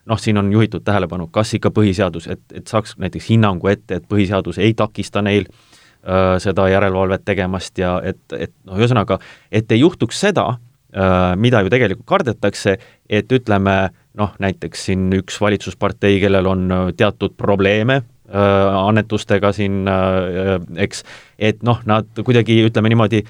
noh, 0.07 0.21
siin 0.21 0.39
on 0.39 0.53
juhitud 0.53 0.85
tähelepanu, 0.87 1.29
kas 1.35 1.55
ikka 1.59 1.71
põhiseadus, 1.75 2.29
et, 2.31 2.43
et 2.55 2.67
saaks 2.67 2.97
näiteks 3.03 3.31
hinnangu 3.31 3.71
ette, 3.73 4.01
et 4.01 4.09
põhiseadus 4.09 4.61
ei 4.63 4.75
takista 4.79 5.23
neil 5.25 5.49
äh, 5.49 6.37
seda 6.43 6.69
järelevalvet 6.71 7.25
tegemast 7.27 7.79
ja 7.79 7.99
et, 8.05 8.23
et 8.37 8.55
noh, 8.65 8.79
ühesõnaga, 8.79 9.19
et 9.51 9.73
ei 9.73 9.83
juhtuks 9.83 10.21
seda 10.27 10.49
äh,, 10.55 11.33
mida 11.37 11.63
ju 11.65 11.73
tegelikult 11.73 12.09
kardetakse, 12.09 12.77
et 13.11 13.33
ütleme 13.33 13.79
noh, 14.17 14.37
näiteks 14.43 14.87
siin 14.89 15.09
üks 15.19 15.41
valitsuspartei, 15.43 16.21
kellel 16.23 16.47
on 16.49 16.69
teatud 16.97 17.35
probleeme 17.37 18.01
äh, 18.01 18.77
annetustega 18.83 19.51
siin 19.57 19.83
äh,, 19.91 20.55
eks, 20.87 21.03
et 21.39 21.67
noh, 21.67 21.83
nad 21.89 22.23
kuidagi 22.23 22.63
ütleme 22.69 22.95
niimoodi, 22.95 23.25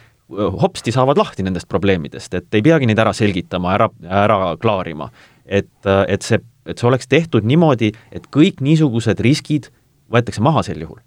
hopsti 0.61 0.91
saavad 0.91 1.19
lahti 1.21 1.45
nendest 1.47 1.69
probleemidest, 1.71 2.35
et 2.35 2.55
ei 2.59 2.63
peagi 2.67 2.89
neid 2.91 2.99
ära 2.99 3.13
selgitama, 3.15 3.77
ära, 3.77 3.87
ära 4.25 4.39
klaarima. 4.59 5.07
et, 5.47 5.71
et 5.87 6.23
see 6.27 6.41
et 6.67 6.79
see 6.79 6.89
oleks 6.89 7.09
tehtud 7.09 7.47
niimoodi, 7.47 7.93
et 8.13 8.31
kõik 8.35 8.63
niisugused 8.65 9.21
riskid 9.21 9.71
võetakse 10.13 10.43
maha 10.45 10.63
sel 10.67 10.83
juhul. 10.85 11.01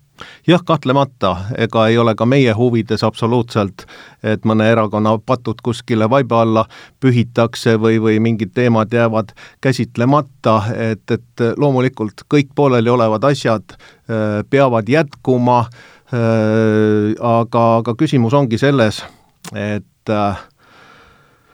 Jah, 0.47 0.59
kahtlemata, 0.65 1.35
ega 1.57 1.85
ei 1.87 1.97
ole 1.97 2.11
ka 2.17 2.25
meie 2.27 2.53
huvides 2.55 3.03
absoluutselt, 3.07 3.85
et 4.23 4.45
mõne 4.47 4.67
erakonna 4.71 5.13
patud 5.23 5.61
kuskile 5.63 6.09
vaiba 6.11 6.41
alla 6.43 6.65
pühitakse 6.99 7.77
või, 7.79 8.01
või 8.03 8.19
mingid 8.23 8.51
teemad 8.55 8.93
jäävad 8.93 9.31
käsitlemata, 9.63 10.57
et, 10.75 11.05
et 11.11 11.45
loomulikult 11.57 12.25
kõik 12.33 12.51
pooleliolevad 12.55 13.29
asjad 13.31 13.75
äh, 13.75 14.41
peavad 14.49 14.89
jätkuma 14.89 15.61
äh,, 15.69 17.15
aga, 17.15 17.65
aga 17.79 17.95
küsimus 17.95 18.35
ongi 18.35 18.59
selles, 18.59 19.03
et 19.55 20.11
äh, 20.11 20.47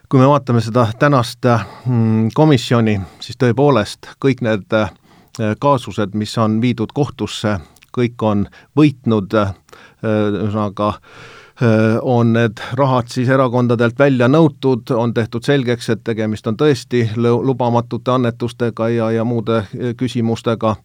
kui 0.08 0.20
me 0.20 0.28
vaatame 0.28 0.60
seda 0.62 0.86
tänast 0.98 1.46
mm, 1.86 2.28
komisjoni, 2.34 3.00
siis 3.20 3.38
tõepoolest 3.42 4.12
kõik 4.22 4.42
need 4.46 4.76
äh, 4.76 4.90
kaasused, 5.60 6.14
mis 6.14 6.36
on 6.38 6.60
viidud 6.62 6.94
kohtusse, 6.94 7.56
kõik 7.96 8.22
on 8.22 8.46
võitnud, 8.78 9.34
äh, 9.34 9.54
ühesõnaga 10.06 10.92
äh, 10.94 11.98
on 12.02 12.34
need 12.36 12.62
rahad 12.78 13.10
siis 13.10 13.28
erakondadelt 13.34 13.98
välja 13.98 14.28
nõutud, 14.30 14.94
on 14.94 15.14
tehtud 15.14 15.44
selgeks, 15.46 15.90
et 15.90 16.04
tegemist 16.04 16.46
on 16.46 16.58
tõesti 16.60 17.08
lubamatute 17.16 18.14
annetustega 18.14 18.88
ja, 18.94 19.10
ja 19.10 19.24
muude 19.24 19.64
küsimustega 19.98 20.76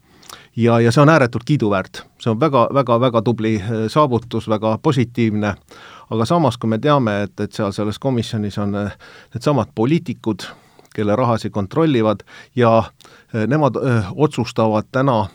ja, 0.58 0.80
ja 0.80 0.92
see 0.92 1.06
on 1.06 1.14
ääretult 1.14 1.46
kiiduväärt. 1.46 2.04
see 2.20 2.32
on 2.32 2.40
väga, 2.40 2.68
väga, 2.74 3.00
väga 3.00 3.22
tubli 3.22 3.62
saavutus, 3.88 4.50
väga 4.50 4.80
positiivne, 4.82 5.54
aga 6.12 6.28
samas, 6.28 6.58
kui 6.60 6.70
me 6.72 6.80
teame, 6.82 7.22
et, 7.28 7.34
et 7.40 7.56
seal 7.56 7.72
selles 7.76 8.00
komisjonis 8.02 8.60
on 8.62 8.76
eh, 8.84 8.96
needsamad 9.36 9.72
poliitikud, 9.76 10.48
kelle 10.92 11.16
rahasid 11.16 11.54
kontrollivad 11.56 12.26
ja 12.56 12.78
eh, 12.84 13.46
nemad 13.48 13.80
öö, 13.80 13.98
eh, 13.98 14.14
otsustavad 14.16 14.92
täna, 14.92 15.26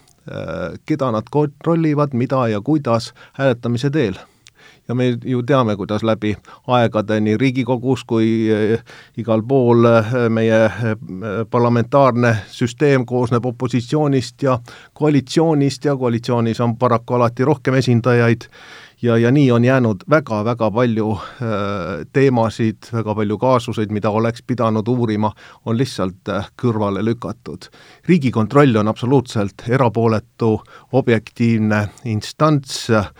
keda 0.90 1.12
nad 1.14 1.28
kontrollivad, 1.30 2.10
mida 2.18 2.48
ja 2.50 2.58
kuidas 2.60 3.12
hääletamise 3.38 3.90
teel. 3.94 4.16
Ja 4.88 4.94
me 4.94 5.04
ju 5.24 5.42
teame, 5.46 5.76
kuidas 5.78 6.02
läbi 6.02 6.32
aegade 6.66 7.20
nii 7.22 7.36
Riigikogus 7.38 8.02
kui 8.04 8.26
igal 9.22 9.44
pool 9.46 9.86
meie 10.28 10.58
parlamentaarne 11.50 12.32
süsteem 12.50 13.06
koosneb 13.06 13.46
opositsioonist 13.46 14.42
ja 14.42 14.58
koalitsioonist 14.98 15.84
ja 15.84 15.94
koalitsioonis 15.96 16.60
on 16.60 16.74
paraku 16.76 17.14
alati 17.20 17.46
rohkem 17.46 17.78
esindajaid 17.78 18.50
ja, 19.02 19.16
ja 19.16 19.30
nii 19.30 19.50
on 19.52 19.64
jäänud 19.64 20.04
väga-väga 20.10 20.70
palju 20.70 21.10
äh, 21.12 22.06
teemasid, 22.12 22.88
väga 22.92 23.14
palju 23.14 23.38
kaasuseid, 23.38 23.92
mida 23.92 24.10
oleks 24.10 24.42
pidanud 24.46 24.88
uurima, 24.88 25.32
on 25.64 25.78
lihtsalt 25.78 26.28
äh, 26.28 26.48
kõrvale 26.62 27.04
lükatud. 27.04 27.68
riigikontroll 28.08 28.76
on 28.76 28.88
absoluutselt 28.88 29.66
erapooletu, 29.68 30.60
objektiivne 30.92 31.88
instants 32.04 32.90
äh,, 32.90 33.10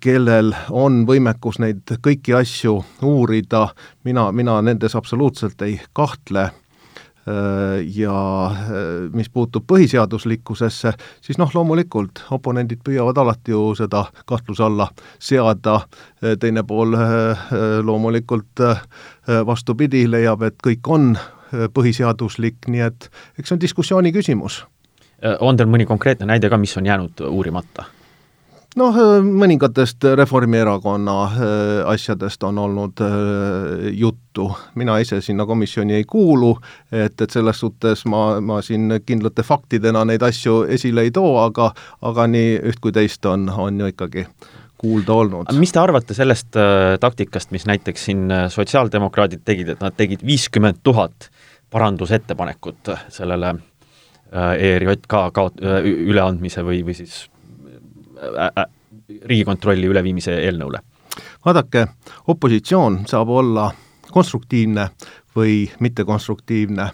kellel 0.00 0.54
on 0.70 1.04
võimekus 1.06 1.60
neid 1.62 1.92
kõiki 2.02 2.34
asju 2.34 2.80
uurida, 3.02 3.68
mina, 4.04 4.32
mina 4.32 4.62
nendes 4.62 4.96
absoluutselt 4.96 5.62
ei 5.62 5.80
kahtle 5.92 6.50
ja 7.94 8.46
äh, 8.46 9.10
mis 9.12 9.28
puutub 9.30 9.64
põhiseaduslikkusesse, 9.66 10.92
siis 11.20 11.40
noh, 11.42 11.50
loomulikult 11.54 12.22
oponendid 12.30 12.84
püüavad 12.86 13.18
alati 13.18 13.50
ju 13.50 13.72
seda 13.78 14.04
kahtluse 14.26 14.62
alla 14.62 14.86
seada, 15.18 15.80
äh, 16.22 16.36
teine 16.38 16.62
pool 16.62 16.94
loomulikult 17.82 18.62
vastupidi, 19.46 20.04
leiab, 20.10 20.42
et 20.46 20.62
kõik 20.62 20.86
on 20.92 21.16
põhiseaduslik, 21.74 22.70
nii 22.70 22.86
et 22.86 23.10
eks 23.38 23.50
see 23.50 23.56
on 23.56 23.62
diskussiooni 23.62 24.12
küsimus. 24.14 24.64
on 25.40 25.56
teil 25.56 25.68
mõni 25.68 25.86
konkreetne 25.86 26.26
näide 26.26 26.50
ka, 26.50 26.58
mis 26.58 26.76
on 26.76 26.86
jäänud 26.86 27.26
uurimata? 27.26 27.95
Noh, 28.76 28.98
mõningatest 29.24 30.04
Reformierakonna 30.18 31.16
äh, 31.24 31.40
asjadest 31.92 32.42
on 32.46 32.58
olnud 32.58 33.00
äh, 33.04 33.88
juttu, 33.96 34.50
mina 34.74 34.98
ise 35.02 35.20
sinna 35.24 35.46
komisjoni 35.46 35.96
ei 35.98 36.04
kuulu, 36.04 36.52
et, 36.92 37.20
et 37.20 37.30
selles 37.30 37.60
suhtes 37.60 38.04
ma, 38.10 38.40
ma 38.40 38.60
siin 38.64 39.00
kindlate 39.06 39.44
faktidena 39.46 40.04
neid 40.08 40.22
asju 40.26 40.62
esile 40.76 41.06
ei 41.06 41.14
too, 41.14 41.36
aga 41.42 41.72
aga 42.06 42.28
nii 42.30 42.56
üht 42.70 42.80
kui 42.84 42.94
teist 42.94 43.24
on, 43.26 43.48
on 43.50 43.80
ju 43.80 43.92
ikkagi 43.94 44.26
kuulda 44.78 45.12
olnud. 45.12 45.52
mis 45.56 45.72
te 45.72 45.80
arvate 45.80 46.16
sellest 46.16 46.56
äh, 46.60 46.96
taktikast, 47.00 47.52
mis 47.56 47.66
näiteks 47.68 48.10
siin 48.10 48.26
äh, 48.30 48.48
sotsiaaldemokraadid 48.52 49.44
tegid, 49.44 49.72
et 49.72 49.84
nad 49.84 49.96
tegid 49.96 50.24
viiskümmend 50.26 50.82
tuhat 50.86 51.30
parandusettepanekut 51.72 52.92
sellele 53.08 53.54
äh, 53.56 54.52
ERJK 54.74 55.16
kaot-, 55.32 55.64
äh, 55.64 55.88
üleandmise 56.10 56.64
või, 56.66 56.82
või 56.86 56.96
siis 56.98 57.24
äh, 57.24 57.30
äh, 57.30 57.35
Riigikontrolli 59.24 59.86
üleviimise 59.86 60.38
eelnõule? 60.40 60.80
vaadake, 61.46 61.86
opositsioon 62.28 62.98
saab 63.08 63.28
olla 63.28 63.70
konstruktiivne 64.12 64.88
või 65.36 65.70
mittekonstruktiivne 65.80 66.90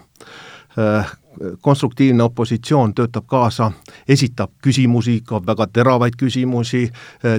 konstruktiivne 1.60 2.22
opositsioon 2.22 2.94
töötab 2.94 3.24
kaasa, 3.26 3.72
esitab 4.08 4.50
küsimusi, 4.62 5.20
ka 5.26 5.40
väga 5.46 5.66
teravaid 5.72 6.16
küsimusi, 6.18 6.90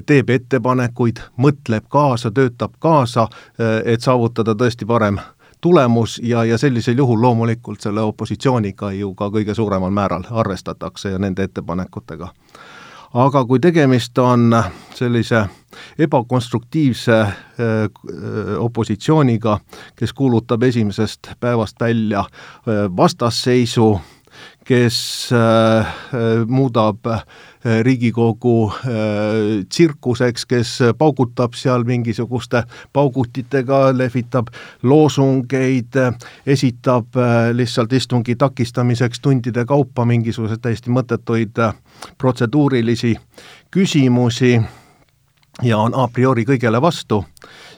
teeb 0.05 0.29
ettepanekuid, 0.29 1.21
mõtleb 1.37 1.85
kaasa, 1.89 2.31
töötab 2.31 2.73
kaasa, 2.79 3.27
et 3.85 4.01
saavutada 4.01 4.55
tõesti 4.55 4.85
parem 4.85 5.19
tulemus 5.61 6.19
ja, 6.23 6.43
ja 6.43 6.57
sellisel 6.57 6.97
juhul 6.97 7.21
loomulikult 7.21 7.81
selle 7.81 8.01
opositsiooniga 8.01 8.91
ju 8.91 9.13
ka 9.15 9.29
kõige 9.31 9.55
suuremal 9.55 9.91
määral 9.91 10.25
arvestatakse 10.31 11.09
ja 11.09 11.19
nende 11.19 11.43
ettepanekutega. 11.43 12.33
Aga 13.13 13.45
kui 13.45 13.59
tegemist 13.61 14.17
on 14.17 14.55
sellise 14.95 15.45
ebakonstruktiivse 15.99 17.19
äh, 17.19 17.33
opositsiooniga, 18.59 19.59
kes 19.95 20.13
kuulutab 20.13 20.63
esimesest 20.63 21.33
päevast 21.39 21.79
välja 21.81 22.19
äh, 22.19 22.89
vastasseisu, 22.97 23.99
kes 24.65 25.29
äh, 25.31 25.79
äh, 25.79 25.85
muudab 26.47 27.05
äh, 27.05 27.19
Riigikogu 27.81 28.71
tsirkuseks, 29.69 30.45
kes 30.45 30.71
paugutab 30.97 31.53
seal 31.55 31.85
mingisuguste 31.87 32.65
paugutitega, 32.93 33.93
lehvitab 33.97 34.49
loosungeid, 34.83 35.95
esitab 36.45 37.15
lihtsalt 37.55 37.93
istungi 37.93 38.35
takistamiseks 38.35 39.23
tundide 39.23 39.63
kaupa 39.65 40.03
mingisuguseid 40.05 40.59
täiesti 40.59 40.91
mõttetuid 40.91 41.63
protseduurilisi 42.19 43.15
küsimusi 43.71 44.57
ja 45.63 45.77
on 45.77 45.95
a 45.95 46.09
priori 46.11 46.43
kõigele 46.43 46.83
vastu, 46.83 47.23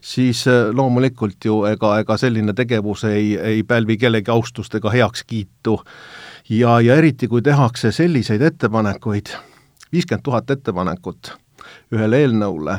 siis 0.01 0.47
loomulikult 0.73 1.45
ju 1.45 1.61
ega, 1.69 1.99
ega 2.01 2.17
selline 2.17 2.57
tegevus 2.57 3.05
ei, 3.05 3.35
ei 3.37 3.63
pälvi 3.63 4.01
kellegi 4.01 4.33
austust 4.33 4.81
ega 4.81 4.97
heakskiitu 4.97 5.77
ja, 6.49 6.79
ja 6.81 6.95
eriti, 6.95 7.27
kui 7.27 7.41
tehakse 7.41 7.91
selliseid 7.91 8.41
ettepanekuid, 8.41 9.33
viiskümmend 9.91 10.23
tuhat 10.23 10.51
ettepanekut 10.51 11.31
ühele 11.93 12.21
eelnõule, 12.25 12.77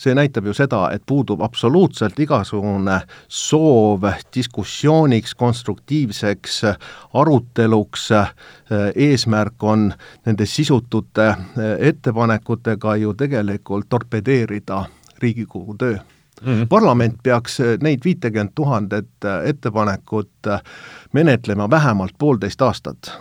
see 0.00 0.14
näitab 0.14 0.46
ju 0.46 0.54
seda, 0.56 0.86
et 0.94 1.02
puudub 1.06 1.42
absoluutselt 1.44 2.18
igasugune 2.20 3.00
soov 3.28 4.06
diskussiooniks, 4.34 5.34
konstruktiivseks 5.34 6.60
aruteluks, 7.14 8.08
eesmärk 8.94 9.62
on 9.62 9.88
nende 10.26 10.46
sisutute 10.46 11.32
ettepanekutega 11.78 12.96
ju 12.96 13.14
tegelikult 13.14 13.88
torpedeerida 13.88 14.84
Riigikogu 15.20 15.74
töö 15.80 16.15
Mm 16.44 16.66
parlament 16.68 17.16
peaks 17.22 17.58
neid 17.82 18.00
viitekümmet 18.04 18.54
tuhandet 18.54 19.24
ettepanekut 19.44 20.30
menetlema 21.12 21.70
vähemalt 21.70 22.12
poolteist 22.18 22.62
aastat. 22.62 23.12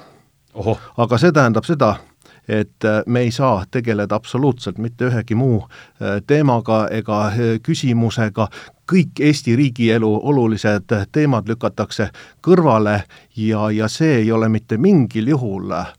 aga 0.97 1.17
see 1.17 1.31
tähendab 1.31 1.63
seda, 1.65 1.95
et 2.47 2.83
me 3.05 3.19
ei 3.19 3.31
saa 3.31 3.65
tegeleda 3.71 4.15
absoluutselt 4.15 4.77
mitte 4.77 5.05
ühegi 5.05 5.35
muu 5.35 5.63
teemaga 6.27 6.87
ega 6.91 7.31
küsimusega, 7.63 8.47
kõik 8.91 9.19
Eesti 9.19 9.55
riigielu 9.55 10.19
olulised 10.23 10.95
teemad 11.11 11.47
lükatakse 11.47 12.09
kõrvale 12.47 13.03
ja, 13.35 13.71
ja 13.71 13.87
see 13.87 14.15
ei 14.15 14.31
ole 14.31 14.49
mitte 14.49 14.77
mingil 14.77 15.27
juhul 15.27 15.71
äh 15.71 15.93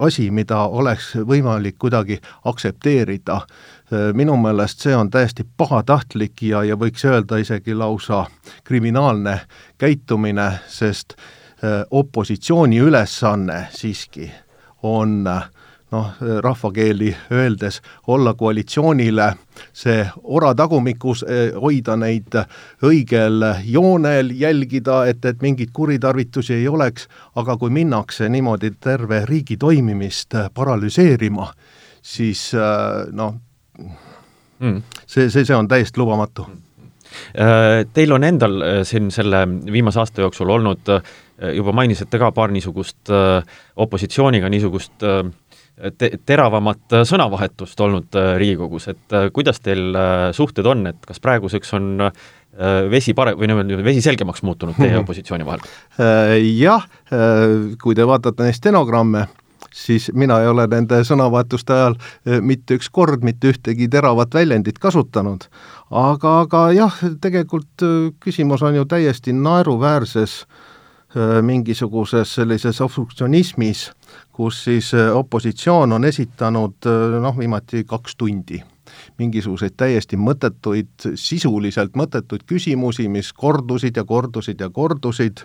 asi, 0.00 0.30
mida 0.30 0.62
oleks 0.68 1.12
võimalik 1.28 1.76
kuidagi 1.78 2.20
aktsepteerida. 2.44 3.40
Äh, 3.92 4.12
minu 4.14 4.36
meelest 4.40 4.84
see 4.86 4.94
on 4.96 5.10
täiesti 5.10 5.44
pahatahtlik 5.56 6.42
ja, 6.46 6.62
ja 6.64 6.76
võiks 6.78 7.04
öelda 7.04 7.40
isegi 7.42 7.74
lausa 7.74 8.24
kriminaalne 8.64 9.40
käitumine, 9.78 10.52
sest 10.68 11.16
äh, 11.18 11.82
opositsiooni 11.90 12.78
ülesanne 12.78 13.66
siiski 13.74 14.30
on 14.82 15.26
noh, 15.92 16.12
rahvakeeli 16.40 17.16
öeldes, 17.32 17.80
olla 18.06 18.34
koalitsioonile 18.34 19.32
see 19.72 20.04
ora 20.22 20.54
tagumikus, 20.54 21.24
äh, 21.24 21.50
hoida 21.60 21.96
neid 22.00 22.38
õigel 22.86 23.44
joonel, 23.64 24.32
jälgida, 24.34 25.04
et, 25.10 25.24
et 25.24 25.42
mingeid 25.42 25.72
kuritarvitusi 25.72 26.54
ei 26.54 26.68
oleks, 26.68 27.08
aga 27.36 27.56
kui 27.56 27.70
minnakse 27.70 28.28
niimoodi 28.28 28.72
terve 28.80 29.24
riigi 29.28 29.56
toimimist 29.56 30.38
paralüseerima, 30.54 31.52
siis 32.02 32.50
noh, 33.12 33.36
mm.. 34.58 34.82
see, 35.06 35.30
see, 35.30 35.44
see 35.44 35.56
on 35.56 35.68
täiesti 35.68 36.00
lubamatu. 36.00 36.48
Äh, 37.10 37.86
teil 37.92 38.12
on 38.12 38.24
endal 38.24 38.62
äh, 38.62 38.80
siin 38.86 39.10
selle 39.10 39.42
viimase 39.72 40.00
aasta 40.00 40.22
jooksul 40.22 40.50
olnud, 40.54 40.88
äh, 40.94 41.02
juba 41.56 41.72
mainisite 41.74 42.18
ka 42.18 42.30
paar 42.36 42.52
niisugust 42.52 43.08
opositsiooniga 43.76 44.48
niisugust 44.52 45.00
te-, 45.98 46.12
teravamat 46.26 47.00
sõnavahetust 47.08 47.80
olnud 47.80 48.20
Riigikogus, 48.40 48.88
et 48.92 49.16
kuidas 49.34 49.60
teil 49.64 49.96
suhted 50.36 50.66
on, 50.66 50.86
et 50.92 51.08
kas 51.08 51.22
praeguseks 51.22 51.74
on 51.78 51.90
vesi 52.90 53.14
pare-, 53.16 53.36
või 53.38 53.50
nii-öelda 53.50 53.84
vesi 53.86 54.02
selgemaks 54.04 54.42
muutunud 54.46 54.78
teie 54.78 54.92
ja 54.96 55.02
opositsiooni 55.04 55.46
vahel? 55.46 55.62
Jah, 56.58 56.86
kui 57.82 57.94
te 57.96 58.06
vaatate 58.06 58.48
neid 58.48 58.58
stenogramme, 58.58 59.26
siis 59.74 60.10
mina 60.14 60.40
ei 60.42 60.50
ole 60.50 60.66
nende 60.70 61.02
sõnavahetuste 61.06 61.74
ajal 61.76 61.96
mitte 62.44 62.78
üks 62.78 62.90
kord 62.92 63.24
mitte 63.26 63.52
ühtegi 63.52 63.88
teravat 63.90 64.34
väljendit 64.34 64.78
kasutanud. 64.82 65.46
aga, 65.90 66.40
aga 66.40 66.64
jah, 66.74 66.98
tegelikult 67.20 67.86
küsimus 68.20 68.62
on 68.66 68.74
ju 68.74 68.84
täiesti 68.84 69.32
naeruväärses 69.32 70.40
eh, 70.42 70.69
mingisuguses 71.42 72.34
sellises 72.34 72.80
obstruktsionismis, 72.80 73.90
kus 74.32 74.64
siis 74.64 74.92
opositsioon 74.94 75.92
on 75.92 76.04
esitanud 76.06 76.86
noh, 77.20 77.38
viimati 77.38 77.82
kaks 77.84 78.16
tundi 78.16 78.60
mingisuguseid 79.18 79.74
täiesti 79.76 80.18
mõttetuid, 80.18 81.10
sisuliselt 81.18 81.96
mõttetuid 81.98 82.46
küsimusi, 82.46 83.08
mis 83.08 83.32
kordusid 83.32 83.96
ja 83.96 84.04
kordusid 84.04 84.60
ja 84.60 84.70
kordusid 84.70 85.44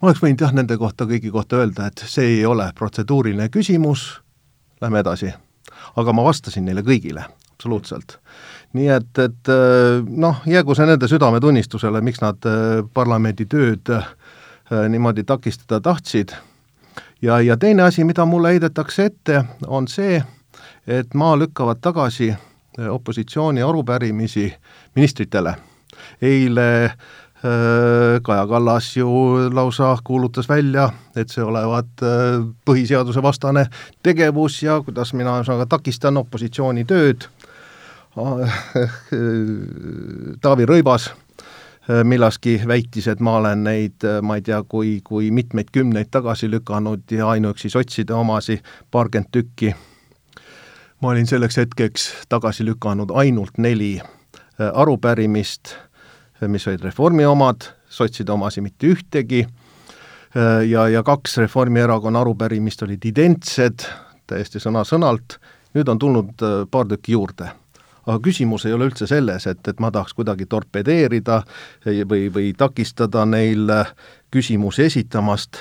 ma 0.00 0.10
oleks 0.10 0.22
võinud 0.22 0.44
jah, 0.44 0.52
nende 0.56 0.76
kohta, 0.80 1.06
kõigi 1.08 1.32
kohta 1.32 1.60
öelda, 1.62 1.88
et 1.88 2.04
see 2.08 2.36
ei 2.36 2.44
ole 2.46 2.68
protseduuriline 2.76 3.48
küsimus, 3.52 4.06
lähme 4.82 5.00
edasi. 5.00 5.32
aga 5.96 6.12
ma 6.12 6.24
vastasin 6.24 6.64
neile 6.64 6.82
kõigile, 6.82 7.24
absoluutselt. 7.52 8.18
nii 8.72 8.88
et, 8.92 9.18
et 9.18 9.48
äh, 9.48 10.04
noh, 10.06 10.42
jäägu 10.46 10.74
see 10.74 10.86
nende 10.86 11.08
südametunnistusele, 11.08 12.00
miks 12.00 12.20
nad 12.20 12.44
äh, 12.44 12.82
parlamendi 12.94 13.46
tööd 13.46 13.88
äh, 13.90 14.08
niimoodi 14.88 15.24
takistada 15.24 15.80
tahtsid, 15.80 16.28
ja, 17.22 17.40
ja 17.40 17.56
teine 17.56 17.82
asi, 17.82 18.04
mida 18.04 18.26
mulle 18.26 18.48
heidetakse 18.48 19.04
ette, 19.04 19.44
on 19.66 19.88
see, 19.88 20.22
et 20.86 21.14
maa 21.14 21.38
lükkavad 21.38 21.78
tagasi 21.80 22.34
opositsiooni 22.90 23.62
arupärimisi 23.62 24.54
ministritele. 24.94 25.54
eile 26.22 26.84
äh, 26.84 26.96
Äh, 27.46 28.20
Kaja 28.22 28.46
Kallas 28.46 28.96
ju 28.96 29.08
lausa 29.52 29.98
kuulutas 30.04 30.48
välja, 30.48 30.90
et 31.16 31.28
see 31.28 31.44
olevat 31.44 32.02
äh, 32.02 32.40
põhiseaduse 32.64 33.22
vastane 33.22 33.66
tegevus 34.02 34.62
ja 34.62 34.80
kuidas 34.80 35.12
mina 35.12 35.34
ühesõnaga 35.36 35.66
takistan 35.68 36.16
opositsiooni 36.16 36.84
tööd. 36.88 37.28
Taavi 40.42 40.66
Rõivas 40.66 41.10
äh, 41.10 41.25
millalgi 42.04 42.60
väitis, 42.66 43.06
et 43.08 43.20
ma 43.20 43.36
olen 43.38 43.62
neid, 43.64 44.02
ma 44.22 44.36
ei 44.38 44.42
tea, 44.42 44.58
kui, 44.66 45.00
kui 45.06 45.30
mitmeid 45.30 45.68
kümneid 45.72 46.10
tagasi 46.10 46.50
lükanud 46.50 47.06
ja 47.14 47.28
ainuüksi 47.30 47.70
sotside 47.70 48.14
omasi 48.14 48.60
paarkümmend 48.90 49.30
tükki. 49.32 49.74
ma 51.00 51.08
olin 51.08 51.26
selleks 51.26 51.56
hetkeks 51.56 52.12
tagasi 52.28 52.64
lükanud 52.64 53.10
ainult 53.14 53.58
neli 53.58 54.00
arupärimist 54.58 55.76
mis 56.40 56.66
olid 56.68 56.84
Reformi 56.84 57.26
omad, 57.26 57.68
sotside 57.88 58.32
omasid 58.32 58.64
mitte 58.64 58.90
ühtegi, 58.92 59.46
ja, 60.68 60.88
ja 60.88 61.02
kaks 61.02 61.38
Reformierakonna 61.38 62.20
arupärimist 62.20 62.82
olid 62.82 63.04
identsed, 63.08 63.86
täiesti 64.26 64.60
sõna-sõnalt, 64.60 65.38
nüüd 65.76 65.88
on 65.88 66.00
tulnud 66.02 66.44
äh, 66.44 66.58
paar 66.70 66.88
tükki 66.90 67.14
juurde. 67.14 67.52
Aga 68.06 68.18
küsimus 68.22 68.66
ei 68.66 68.72
ole 68.72 68.86
üldse 68.90 69.06
selles, 69.10 69.46
et, 69.50 69.62
et 69.68 69.80
ma 69.82 69.90
tahaks 69.90 70.14
kuidagi 70.14 70.46
torpedeerida 70.46 71.40
või, 71.86 72.28
või 72.32 72.52
takistada 72.58 73.24
neil 73.26 73.70
äh, 73.70 73.90
küsimusi 74.30 74.86
esitamast, 74.86 75.58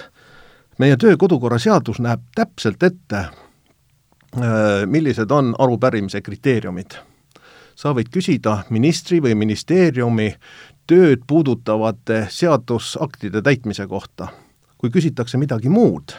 meie 0.77 0.97
töö- 1.01 1.15
ja 1.15 1.17
kodukorra 1.17 1.60
seadus 1.60 1.99
näeb 2.03 2.21
täpselt 2.36 2.84
ette, 2.84 3.25
millised 4.91 5.31
on 5.31 5.53
arupärimise 5.60 6.19
kriteeriumid. 6.21 6.97
sa 7.75 7.93
võid 7.95 8.10
küsida 8.12 8.63
ministri 8.69 9.21
või 9.23 9.36
ministeeriumi 9.36 10.34
tööd 10.88 11.23
puudutavate 11.27 12.27
seadusaktide 12.29 13.41
täitmise 13.41 13.88
kohta. 13.88 14.27
kui 14.77 14.89
küsitakse 14.89 15.38
midagi 15.38 15.69
muud 15.69 16.12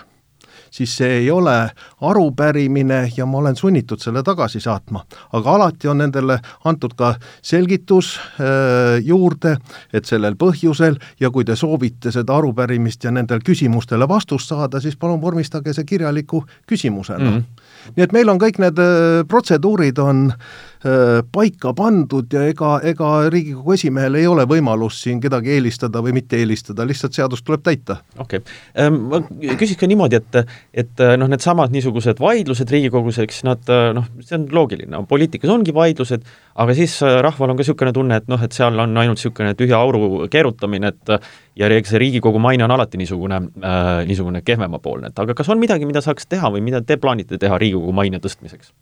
siis 0.70 0.96
see 0.96 1.18
ei 1.20 1.30
ole 1.30 1.70
arupärimine 2.00 3.12
ja 3.16 3.26
ma 3.26 3.38
olen 3.38 3.56
sunnitud 3.56 4.02
selle 4.02 4.22
tagasi 4.22 4.60
saatma. 4.60 5.04
aga 5.32 5.50
alati 5.50 5.88
on 5.88 5.98
nendele 5.98 6.38
antud 6.64 6.94
ka 6.96 7.14
selgitus 7.42 8.16
äh, 8.40 8.98
juurde, 9.04 9.56
et 9.92 10.04
sellel 10.04 10.34
põhjusel 10.34 10.98
ja 11.20 11.30
kui 11.30 11.44
te 11.44 11.56
soovite 11.56 12.12
seda 12.12 12.36
arupärimist 12.36 13.04
ja 13.04 13.10
nendele 13.10 13.40
küsimustele 13.46 14.08
vastust 14.08 14.48
saada, 14.48 14.80
siis 14.80 14.96
palun 14.96 15.20
vormistage 15.20 15.72
see 15.72 15.84
kirjaliku 15.84 16.44
küsimusena 16.66 17.30
mm. 17.30 17.36
-hmm 17.36 17.66
nii 17.94 18.06
et 18.06 18.14
meil 18.14 18.30
on 18.32 18.40
kõik 18.40 18.58
need 18.62 18.80
äh, 18.82 19.22
protseduurid 19.28 19.98
on 20.02 20.26
äh, 20.32 21.20
paika 21.32 21.72
pandud 21.76 22.32
ja 22.32 22.46
ega, 22.50 22.76
ega 22.86 23.10
Riigikogu 23.32 23.76
esimehel 23.76 24.18
ei 24.20 24.26
ole 24.30 24.46
võimalust 24.48 25.04
siin 25.04 25.20
kedagi 25.22 25.54
eelistada 25.56 26.02
või 26.04 26.16
mitte 26.16 26.40
eelistada, 26.40 26.86
lihtsalt 26.88 27.16
seadust 27.16 27.46
tuleb 27.46 27.64
täita. 27.66 28.00
okei 28.18 28.42
okay., 28.42 28.58
ähm, 28.82 29.00
ma 29.10 29.22
küsiks 29.60 29.80
ka 29.80 29.90
niimoodi, 29.90 30.20
et, 30.20 30.55
et 30.74 31.02
äh, 31.02 31.14
noh, 31.20 31.30
needsamad 31.30 31.74
niisugused 31.74 32.20
vaidlused 32.22 32.70
Riigikogus, 32.72 33.20
eks 33.24 33.42
nad 33.48 33.72
noh, 33.96 34.08
see 34.20 34.38
on 34.38 34.48
loogiline, 34.52 35.02
poliitikas 35.10 35.52
ongi 35.52 35.74
vaidlused, 35.76 36.26
aga 36.62 36.76
siis 36.76 36.98
rahval 37.02 37.52
on 37.52 37.58
ka 37.58 37.64
niisugune 37.64 37.94
tunne, 37.96 38.20
et 38.22 38.32
noh, 38.32 38.42
et 38.42 38.56
seal 38.56 38.78
on 38.82 38.96
ainult 38.96 39.20
niisugune 39.20 39.54
tühja 39.58 39.80
auru 39.82 40.26
keerutamine, 40.32 40.94
et 40.94 41.14
ja 41.56 41.70
eks 41.76 41.94
see 41.94 42.02
Riigikogu 42.02 42.42
maine 42.42 42.66
on 42.66 42.74
alati 42.76 43.00
niisugune 43.00 43.42
äh,, 43.44 44.02
niisugune 44.08 44.42
kehvemapoolne, 44.46 45.12
et 45.12 45.24
aga 45.24 45.36
kas 45.36 45.52
on 45.52 45.62
midagi, 45.62 45.88
mida 45.88 46.04
saaks 46.04 46.28
teha 46.30 46.52
või 46.52 46.64
mida 46.66 46.82
te 46.84 46.98
plaanite 47.00 47.40
teha 47.40 47.58
Riigikogu 47.62 47.96
maine 47.96 48.22
tõstmiseks? 48.22 48.74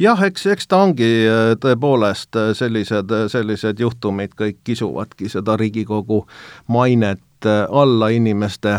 jah, 0.00 0.22
eks, 0.24 0.46
eks 0.54 0.68
ta 0.68 0.82
ongi 0.86 1.10
äh, 1.26 1.52
tõepoolest 1.60 2.38
äh, 2.38 2.52
sellised, 2.56 3.12
äh, 3.12 3.26
sellised 3.32 3.80
juhtumid 3.82 4.36
kõik 4.38 4.62
kisuvadki 4.64 5.30
seda 5.32 5.56
Riigikogu 5.60 6.24
mainet 6.72 7.20
alla 7.42 8.06
inimeste 8.14 8.76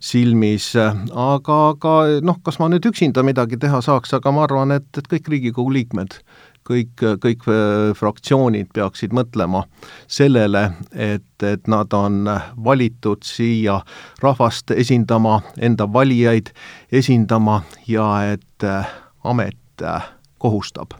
silmis, 0.00 0.72
aga, 0.76 1.60
aga 1.72 1.94
noh, 2.24 2.40
kas 2.44 2.60
ma 2.62 2.70
nüüd 2.72 2.86
üksinda 2.90 3.24
midagi 3.26 3.58
teha 3.60 3.80
saaks, 3.84 4.14
aga 4.16 4.32
ma 4.34 4.44
arvan, 4.46 4.76
et, 4.76 4.90
et 4.98 5.08
kõik 5.10 5.32
Riigikogu 5.32 5.74
liikmed 5.78 6.20
kõik, 6.66 7.04
kõik 7.22 7.46
äh, 7.50 7.92
fraktsioonid 7.98 8.70
peaksid 8.74 9.14
mõtlema 9.16 9.64
sellele, 10.10 10.68
et, 10.92 11.28
et 11.46 11.70
nad 11.70 11.94
on 11.96 12.26
valitud 12.66 13.24
siia 13.26 13.80
rahvast 14.24 14.74
esindama, 14.76 15.40
enda 15.58 15.88
valijaid 15.92 16.52
esindama 16.92 17.62
ja 17.90 18.10
et 18.34 18.66
äh, 18.66 18.94
amet 19.24 19.84
äh, 19.84 20.14
kohustab 20.42 20.98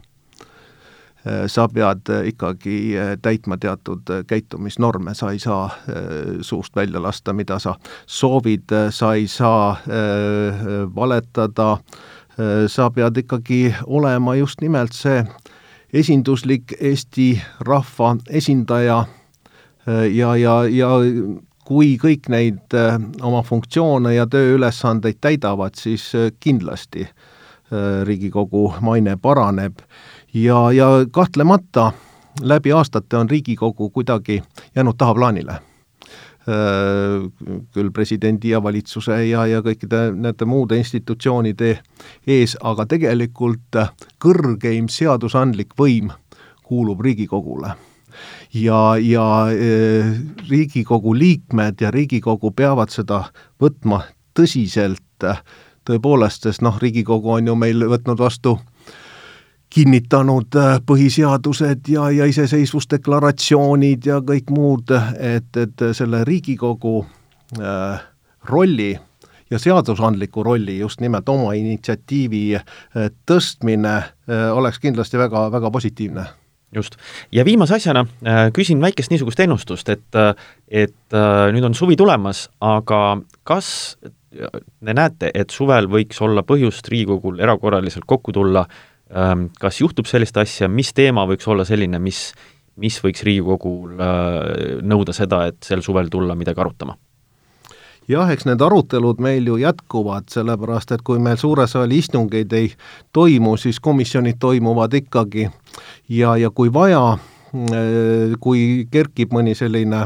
sa 1.47 1.67
pead 1.67 2.09
ikkagi 2.29 2.93
täitma 3.21 3.57
teatud 3.57 4.11
käitumisnorme, 4.27 5.13
sa 5.17 5.31
ei 5.31 5.39
saa 5.39 5.65
suust 6.41 6.75
välja 6.75 7.01
lasta, 7.03 7.33
mida 7.33 7.59
sa 7.59 7.75
soovid, 8.05 8.71
sa 8.89 9.13
ei 9.13 9.27
saa 9.27 9.75
valetada, 10.95 11.77
sa 12.67 12.89
pead 12.95 13.17
ikkagi 13.23 13.75
olema 13.85 14.35
just 14.35 14.61
nimelt 14.61 14.95
see 14.95 15.23
esinduslik 15.93 16.75
Eesti 16.79 17.41
rahva 17.59 18.15
esindaja. 18.29 19.05
Äh, 19.87 20.07
ja, 20.15 20.35
ja, 20.35 20.63
ja 20.67 20.89
kui 21.67 21.95
kõik 22.01 22.29
neid 22.31 22.75
äh, 22.75 22.99
oma 23.23 23.43
funktsioone 23.43 24.15
ja 24.15 24.27
tööülesandeid 24.27 25.21
täidavad, 25.21 25.79
siis 25.79 26.11
äh, 26.15 26.31
kindlasti 26.39 27.07
Riigikogu 28.07 28.77
maine 28.79 29.17
paraneb 29.19 29.81
ja, 30.43 30.71
ja 30.71 30.87
kahtlemata 31.11 31.91
läbi 32.41 32.71
aastate 32.71 33.17
on 33.17 33.29
Riigikogu 33.29 33.89
kuidagi 33.89 34.43
jäänud 34.75 34.93
tahaplaanile. 34.97 35.51
Äh, 35.51 35.63
küll 37.73 37.89
presidendi 37.91 38.49
ja 38.49 38.63
valitsuse 38.63 39.25
ja, 39.27 39.45
ja 39.47 39.59
kõikide 39.61 40.13
nende 40.15 40.45
muude 40.45 40.77
institutsioonide 40.79 41.73
ees, 42.27 42.55
aga 42.63 42.85
tegelikult 42.85 43.79
kõrgeim 44.23 44.87
seadusandlik 44.87 45.75
võim 45.79 46.13
kuulub 46.63 47.01
Riigikogule. 47.01 47.73
Ja, 48.53 48.95
ja 49.01 49.27
äh, 49.51 50.13
Riigikogu 50.49 51.15
liikmed 51.15 51.81
ja 51.81 51.91
Riigikogu 51.91 52.51
peavad 52.51 52.93
seda 52.95 53.25
võtma 53.59 54.05
tõsiselt, 54.37 55.03
tõepoolest, 55.83 56.47
sest 56.47 56.61
noh, 56.61 56.79
Riigikogu 56.79 57.35
on 57.41 57.47
ju 57.47 57.55
meil 57.59 57.89
võtnud 57.89 58.19
vastu 58.23 58.59
kinnitanud 59.69 60.55
äh, 60.55 60.77
põhiseadused 60.85 61.89
ja, 61.91 62.09
ja 62.11 62.27
iseseisvusdeklaratsioonid 62.29 64.07
ja 64.07 64.21
kõik 64.25 64.51
muud, 64.53 64.93
et, 65.19 65.49
et 65.59 65.85
selle 65.97 66.23
Riigikogu 66.27 67.01
äh, 67.59 67.99
rolli 68.49 68.93
ja 69.51 69.59
seadusandliku 69.59 70.43
rolli 70.43 70.79
just 70.79 71.01
nimelt 71.03 71.29
oma 71.29 71.53
initsiatiivi 71.59 72.43
äh, 72.55 72.65
tõstmine 73.27 73.95
äh, 73.97 74.49
oleks 74.53 74.79
kindlasti 74.83 75.19
väga, 75.19 75.47
väga 75.51 75.71
positiivne 75.71 76.25
just. 76.75 76.95
ja 77.31 77.45
viimase 77.45 77.75
asjana 77.75 78.05
küsin 78.53 78.81
väikest 78.81 79.11
niisugust 79.11 79.39
ennustust, 79.39 79.89
et, 79.89 80.19
et 80.67 81.15
nüüd 81.55 81.63
on 81.63 81.75
suvi 81.75 81.95
tulemas, 81.95 82.49
aga 82.59 83.21
kas 83.47 83.69
te 84.27 84.93
näete, 84.93 85.31
et 85.33 85.49
suvel 85.49 85.87
võiks 85.87 86.19
olla 86.21 86.43
põhjust 86.43 86.91
Riigikogul 86.91 87.39
erakorraliselt 87.39 88.03
kokku 88.05 88.35
tulla 88.35 88.65
äh, 88.67 88.83
kas 89.59 89.81
juhtub 89.81 90.07
sellist 90.09 90.37
asja, 90.37 90.67
mis 90.67 90.93
teema 90.93 91.25
võiks 91.29 91.47
olla 91.47 91.65
selline, 91.65 91.99
mis, 91.99 92.31
mis 92.75 92.97
võiks 93.03 93.23
Riigikogul 93.23 93.99
äh, 93.99 94.79
nõuda 94.83 95.15
seda, 95.15 95.45
et 95.51 95.61
sel 95.63 95.83
suvel 95.85 96.11
tulla 96.11 96.35
midagi 96.35 96.63
arutama? 96.63 96.97
jah, 98.07 98.29
eks 98.31 98.45
need 98.47 98.61
arutelud 98.63 99.19
meil 99.19 99.49
ju 99.49 99.57
jätkuvad, 99.59 100.29
sellepärast 100.31 100.93
et 100.95 101.01
kui 101.03 101.19
meil 101.19 101.35
suure 101.39 101.65
saali 101.67 101.97
istungeid 101.99 102.53
ei 102.55 102.69
toimu, 103.11 103.57
siis 103.59 103.81
komisjonid 103.83 104.37
toimuvad 104.39 104.93
ikkagi. 104.95 105.49
Ja, 106.07 106.37
ja 106.39 106.49
kui 106.49 106.71
vaja, 106.73 107.17
äh, 107.51 108.37
kui 108.39 108.87
kerkib 108.91 109.35
mõni 109.35 109.55
selline 109.59 110.05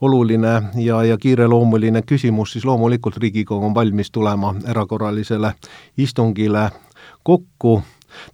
oluline 0.00 0.52
ja, 0.80 1.02
ja 1.04 1.16
kiireloomuline 1.20 2.02
küsimus, 2.08 2.52
siis 2.52 2.64
loomulikult 2.64 3.16
Riigikogu 3.20 3.66
on 3.66 3.74
valmis 3.74 4.10
tulema 4.10 4.54
erakorralisele 4.68 5.54
istungile 5.96 6.70
kokku 7.22 7.82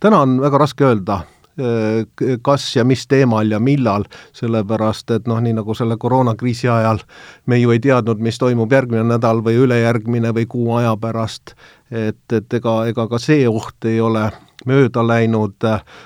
täna 0.00 0.20
on 0.24 0.40
väga 0.40 0.58
raske 0.58 0.84
öelda, 0.84 1.20
äh, 1.60 2.38
kas 2.42 2.68
ja 2.76 2.84
mis 2.84 3.06
teemal 3.06 3.50
ja 3.50 3.60
millal, 3.60 4.04
sellepärast 4.36 5.10
et 5.16 5.28
noh, 5.30 5.40
nii 5.42 5.56
nagu 5.58 5.74
selle 5.74 5.96
koroonakriisi 5.96 6.68
ajal 6.68 7.02
me 7.46 7.58
ju 7.58 7.74
ei 7.74 7.82
teadnud, 7.82 8.22
mis 8.22 8.38
toimub 8.38 8.72
järgmine 8.72 9.04
nädal 9.04 9.44
või 9.44 9.60
ülejärgmine 9.66 10.34
või 10.36 10.46
kuu 10.48 10.74
aja 10.80 10.96
pärast, 11.00 11.54
et, 11.90 12.24
et 12.32 12.58
ega, 12.60 12.80
ega 12.90 13.08
ka 13.08 13.22
see 13.22 13.48
oht 13.48 13.84
ei 13.84 14.00
ole 14.00 14.30
mööda 14.66 15.04
läinud, 15.06 15.62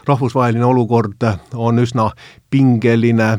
rahvusvaheline 0.07 0.65
olukord 0.65 1.25
on 1.55 1.79
üsna 1.79 2.11
pingeline 2.51 3.39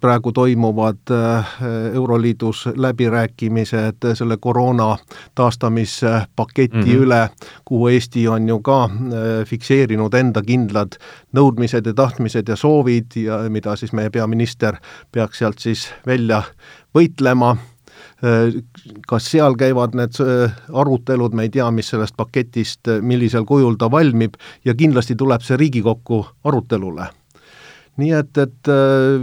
praegu 0.00 0.32
toimuvad 0.32 1.10
äh, 1.10 1.46
Euroliidus 1.94 2.68
läbirääkimised 2.76 4.14
selle 4.14 4.36
koroona 4.36 4.96
taastamispaketi 5.34 6.76
mm 6.76 6.82
-hmm. 6.82 6.96
üle, 6.96 7.28
kuhu 7.64 7.88
Eesti 7.88 8.28
on 8.28 8.48
ju 8.48 8.60
ka 8.60 8.84
äh, 8.84 8.90
fikseerinud 9.46 10.14
enda 10.14 10.42
kindlad 10.42 10.98
nõudmised 11.32 11.86
ja 11.86 11.94
tahtmised 11.94 12.48
ja 12.48 12.56
soovid 12.56 13.16
ja 13.16 13.38
mida 13.48 13.76
siis 13.76 13.92
meie 13.92 14.10
peaminister 14.10 14.76
peaks 15.12 15.38
sealt 15.38 15.58
siis 15.58 15.88
välja 16.06 16.42
võitlema 16.98 17.56
kas 19.06 19.30
seal 19.30 19.54
käivad 19.54 19.94
need 19.94 20.14
arutelud, 20.72 21.34
me 21.34 21.42
ei 21.42 21.48
tea, 21.48 21.70
mis 21.70 21.88
sellest 21.88 22.14
paketist, 22.16 22.80
millisel 23.00 23.44
kujul 23.44 23.74
ta 23.74 23.90
valmib 23.90 24.34
ja 24.64 24.74
kindlasti 24.74 25.14
tuleb 25.16 25.42
see 25.42 25.56
Riigikokku 25.56 26.26
arutelule 26.44 27.06
nii 28.00 28.12
et, 28.16 28.38
et 28.40 28.70
äh, 28.72 29.20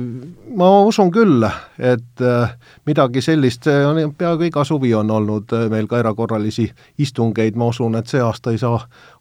ma 0.57 0.69
usun 0.85 1.09
küll, 1.13 1.45
et 1.81 2.21
äh, 2.21 2.51
midagi 2.89 3.23
sellist, 3.25 3.65
see 3.65 3.85
on, 3.85 4.13
peaaegu 4.17 4.45
iga 4.49 4.65
suvi 4.67 4.91
on 4.97 5.09
olnud 5.13 5.55
äh, 5.57 5.65
meil 5.71 5.89
ka 5.89 6.01
erakorralisi 6.03 6.67
istungeid, 7.01 7.57
ma 7.57 7.71
usun, 7.73 7.97
et 7.99 8.11
see 8.11 8.21
aasta 8.21 8.53
ei 8.53 8.61
saa 8.61 8.77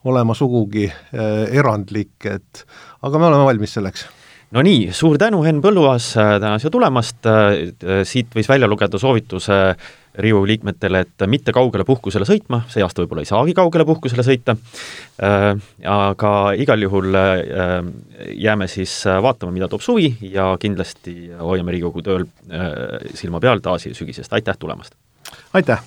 olema 0.08 0.36
sugugi 0.36 0.86
erandlik, 1.12 2.14
et 2.28 2.64
aga 3.02 3.20
me 3.20 3.28
oleme 3.30 3.48
valmis 3.48 3.74
selleks. 3.78 4.06
No 4.54 4.62
nii, 4.64 4.88
suur 4.96 5.18
tänu, 5.20 5.42
Henn 5.44 5.60
Põlluaas, 5.60 6.12
täna 6.16 6.54
siia 6.60 6.72
tulemast, 6.72 7.26
siit 8.08 8.30
võis 8.36 8.48
välja 8.48 8.68
lugeda 8.70 9.00
soovituse 9.00 9.58
Riigikogu 10.18 10.48
liikmetele, 10.50 11.02
et 11.06 11.26
mitte 11.30 11.54
kaugele 11.54 11.84
puhkusele 11.86 12.26
sõitma, 12.26 12.64
see 12.72 12.82
aasta 12.82 13.04
võib-olla 13.04 13.22
ei 13.22 13.30
saagi 13.30 13.54
kaugele 13.54 13.86
puhkusele 13.86 14.24
sõita, 14.26 14.56
äh, 15.22 15.50
aga 15.86 16.32
igal 16.58 16.82
juhul 16.82 17.14
äh, 17.14 17.42
jääme 18.34 18.66
siis 18.70 19.00
vaatama, 19.06 19.54
mida 19.54 19.70
toob 19.70 19.84
suvi 19.84 20.10
ja 20.34 20.50
kindlasti 20.60 21.30
hoiame 21.38 21.76
Riigikogu 21.76 22.02
tööl 22.06 22.26
äh, 22.50 23.12
silma 23.14 23.42
peal 23.44 23.62
taas 23.62 23.86
sügisest, 23.92 24.34
aitäh 24.34 24.58
tulemast! 24.58 24.98
aitäh! 25.54 25.84